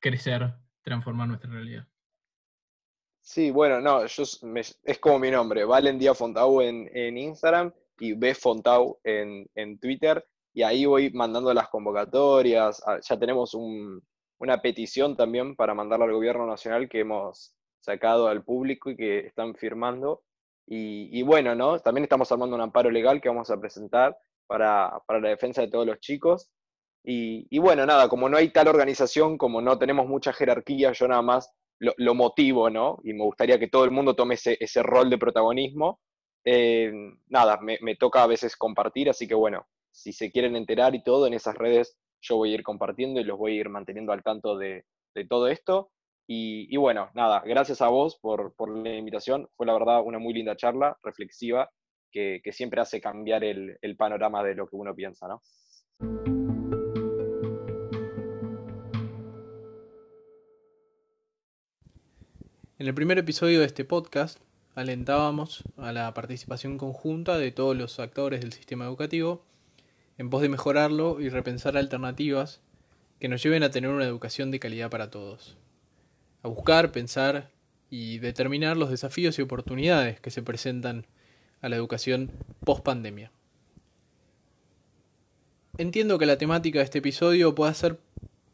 crecer, 0.00 0.54
transformar 0.82 1.28
nuestra 1.28 1.50
realidad. 1.50 1.86
Sí, 3.20 3.50
bueno, 3.50 3.80
no, 3.80 4.04
yo 4.04 4.22
es 4.22 4.98
como 5.00 5.18
mi 5.18 5.30
nombre, 5.30 5.64
Valen 5.64 5.98
Díaz 5.98 6.18
Fontau 6.18 6.60
en, 6.60 6.90
en 6.94 7.16
Instagram 7.16 7.72
y 7.98 8.12
B 8.12 8.34
Fontau 8.34 9.00
en, 9.02 9.48
en, 9.54 9.78
Twitter, 9.78 10.26
y 10.54 10.62
ahí 10.62 10.86
voy 10.86 11.10
mandando 11.10 11.52
las 11.52 11.68
convocatorias, 11.68 12.82
ah, 12.86 12.98
ya 13.02 13.18
tenemos 13.18 13.54
una 13.54 14.62
petición 14.62 15.16
también 15.16 15.56
para 15.56 15.74
mandarla 15.74 16.06
al 16.06 16.12
gobierno 16.12 16.46
nacional 16.46 16.88
que 16.88 17.00
hemos 17.00 17.54
sacado 17.80 18.28
al 18.28 18.44
público 18.44 18.90
y 18.90 18.96
que 18.96 19.18
están 19.26 19.54
firmando, 19.56 20.22
y, 20.66 21.20
bueno, 21.22 21.54
¿no? 21.54 21.78
También 21.80 22.04
estamos 22.04 22.32
armando 22.32 22.56
un 22.56 22.62
amparo 22.62 22.90
legal 22.90 23.20
que 23.20 23.28
vamos 23.28 23.50
a 23.50 23.60
presentar 23.60 24.16
para, 24.46 25.02
para 25.06 25.20
la 25.20 25.28
defensa 25.28 25.60
de 25.60 25.68
todos 25.68 25.86
los 25.86 25.98
chicos, 26.00 26.50
y, 27.06 27.58
bueno, 27.58 27.84
nada, 27.84 28.08
como 28.08 28.28
no 28.28 28.36
hay 28.38 28.50
tal 28.50 28.68
organización, 28.68 29.36
como 29.36 29.60
no 29.60 29.78
tenemos 29.78 30.06
mucha 30.06 30.32
jerarquía, 30.32 30.92
yo 30.92 31.06
nada 31.08 31.20
más 31.20 31.52
lo, 31.80 32.14
motivo, 32.14 32.70
¿no? 32.70 32.98
Y 33.04 33.12
me 33.12 33.24
gustaría 33.24 33.58
que 33.58 33.68
todo 33.68 33.84
el 33.84 33.90
mundo 33.90 34.14
tome 34.14 34.34
ese, 34.36 34.56
ese 34.58 34.82
rol 34.82 35.10
de 35.10 35.18
protagonismo. 35.18 36.00
Eh, 36.44 36.92
nada, 37.26 37.58
me, 37.60 37.78
me, 37.82 37.96
toca 37.96 38.22
a 38.22 38.26
veces 38.26 38.56
compartir, 38.56 39.10
así 39.10 39.28
que 39.28 39.34
bueno, 39.34 39.66
si 39.94 40.12
se 40.12 40.32
quieren 40.32 40.56
enterar 40.56 40.94
y 40.94 41.02
todo, 41.02 41.26
en 41.26 41.34
esas 41.34 41.54
redes 41.56 41.96
yo 42.20 42.36
voy 42.36 42.50
a 42.50 42.54
ir 42.54 42.62
compartiendo 42.64 43.20
y 43.20 43.24
los 43.24 43.38
voy 43.38 43.52
a 43.52 43.60
ir 43.60 43.68
manteniendo 43.68 44.12
al 44.12 44.22
tanto 44.22 44.58
de, 44.58 44.84
todo 45.28 45.46
esto. 45.46 45.92
Y, 46.26 46.76
bueno, 46.76 47.10
nada, 47.14 47.42
gracias 47.46 47.80
a 47.80 47.88
vos 47.88 48.18
por, 48.20 48.54
la 48.76 48.96
invitación. 48.96 49.48
Fue 49.56 49.66
la 49.66 49.74
verdad 49.74 50.02
una 50.04 50.18
muy 50.18 50.34
linda 50.34 50.56
charla, 50.56 50.98
reflexiva, 51.02 51.70
que, 52.10 52.40
que 52.42 52.52
siempre 52.52 52.80
hace 52.80 53.00
cambiar 53.00 53.44
el, 53.44 53.78
el 53.80 53.96
panorama 53.96 54.42
de 54.42 54.54
lo 54.54 54.66
que 54.66 54.76
uno 54.76 54.94
piensa, 54.94 55.28
¿no? 55.28 55.42
En 62.78 62.88
el 62.88 62.94
primer 62.94 63.18
episodio 63.18 63.60
de 63.60 63.66
este 63.66 63.84
podcast 63.84 64.40
alentábamos 64.74 65.62
a 65.76 65.92
la 65.92 66.12
participación 66.14 66.78
conjunta 66.78 67.38
de 67.38 67.52
todos 67.52 67.76
los 67.76 68.00
actores 68.00 68.40
del 68.40 68.52
sistema 68.52 68.86
educativo 68.86 69.44
en 70.18 70.30
pos 70.30 70.42
de 70.42 70.48
mejorarlo 70.48 71.20
y 71.20 71.28
repensar 71.28 71.76
alternativas 71.76 72.60
que 73.20 73.28
nos 73.28 73.42
lleven 73.42 73.62
a 73.62 73.70
tener 73.70 73.90
una 73.90 74.04
educación 74.04 74.50
de 74.50 74.60
calidad 74.60 74.90
para 74.90 75.10
todos. 75.10 75.56
A 76.42 76.48
buscar, 76.48 76.92
pensar 76.92 77.50
y 77.90 78.18
determinar 78.18 78.76
los 78.76 78.90
desafíos 78.90 79.38
y 79.38 79.42
oportunidades 79.42 80.20
que 80.20 80.30
se 80.30 80.42
presentan 80.42 81.06
a 81.60 81.68
la 81.68 81.76
educación 81.76 82.30
post 82.64 82.82
pandemia. 82.82 83.30
Entiendo 85.78 86.18
que 86.18 86.26
la 86.26 86.38
temática 86.38 86.78
de 86.78 86.84
este 86.84 86.98
episodio 86.98 87.54
pueda 87.54 87.74
ser 87.74 87.98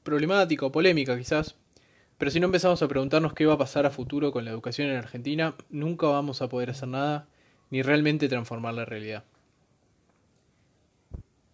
problemática 0.02 0.66
o 0.66 0.72
polémica 0.72 1.18
quizás, 1.18 1.56
pero 2.16 2.30
si 2.30 2.40
no 2.40 2.46
empezamos 2.46 2.82
a 2.82 2.88
preguntarnos 2.88 3.34
qué 3.34 3.46
va 3.46 3.54
a 3.54 3.58
pasar 3.58 3.86
a 3.86 3.90
futuro 3.90 4.32
con 4.32 4.44
la 4.44 4.50
educación 4.50 4.88
en 4.88 4.96
Argentina, 4.96 5.54
nunca 5.68 6.06
vamos 6.06 6.42
a 6.42 6.48
poder 6.48 6.70
hacer 6.70 6.88
nada 6.88 7.26
ni 7.70 7.82
realmente 7.82 8.28
transformar 8.28 8.74
la 8.74 8.84
realidad. 8.84 9.24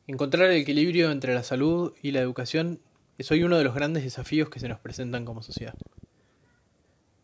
Encontrar 0.08 0.50
el 0.50 0.58
equilibrio 0.58 1.10
entre 1.10 1.34
la 1.34 1.42
salud 1.42 1.92
y 2.00 2.12
la 2.12 2.20
educación 2.20 2.78
es 3.18 3.32
hoy 3.32 3.42
uno 3.42 3.58
de 3.58 3.64
los 3.64 3.74
grandes 3.74 4.04
desafíos 4.04 4.48
que 4.48 4.60
se 4.60 4.68
nos 4.68 4.78
presentan 4.78 5.24
como 5.24 5.42
sociedad. 5.42 5.74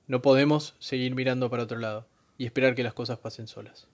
No 0.08 0.20
podemos 0.20 0.74
seguir 0.80 1.14
mirando 1.14 1.48
para 1.48 1.62
otro 1.62 1.78
lado 1.78 2.08
y 2.38 2.44
esperar 2.44 2.74
que 2.74 2.82
las 2.82 2.92
cosas 2.92 3.20
pasen 3.20 3.46
solas. 3.46 3.86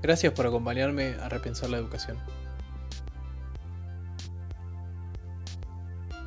Gracias 0.00 0.32
por 0.32 0.46
acompañarme 0.46 1.16
a 1.20 1.28
repensar 1.28 1.68
la 1.68 1.76
educación. 1.76 2.16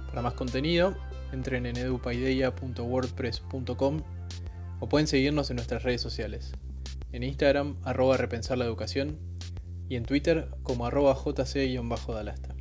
Para 0.09 0.21
más 0.21 0.33
contenido, 0.33 0.95
entren 1.31 1.65
en 1.65 1.77
edupaideia.wordpress.com 1.77 4.01
o 4.79 4.89
pueden 4.89 5.07
seguirnos 5.07 5.49
en 5.49 5.55
nuestras 5.55 5.83
redes 5.83 6.01
sociales. 6.01 6.51
En 7.11 7.23
Instagram, 7.23 7.77
arroba 7.83 8.17
repensar 8.17 8.57
la 8.57 8.65
educación 8.65 9.17
y 9.89 9.95
en 9.95 10.03
Twitter 10.03 10.49
como 10.63 10.85
arroba 10.85 11.15
jc-dalasta. 11.15 12.55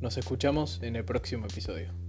Nos 0.00 0.16
escuchamos 0.18 0.82
en 0.82 0.96
el 0.96 1.04
próximo 1.04 1.46
episodio. 1.46 2.03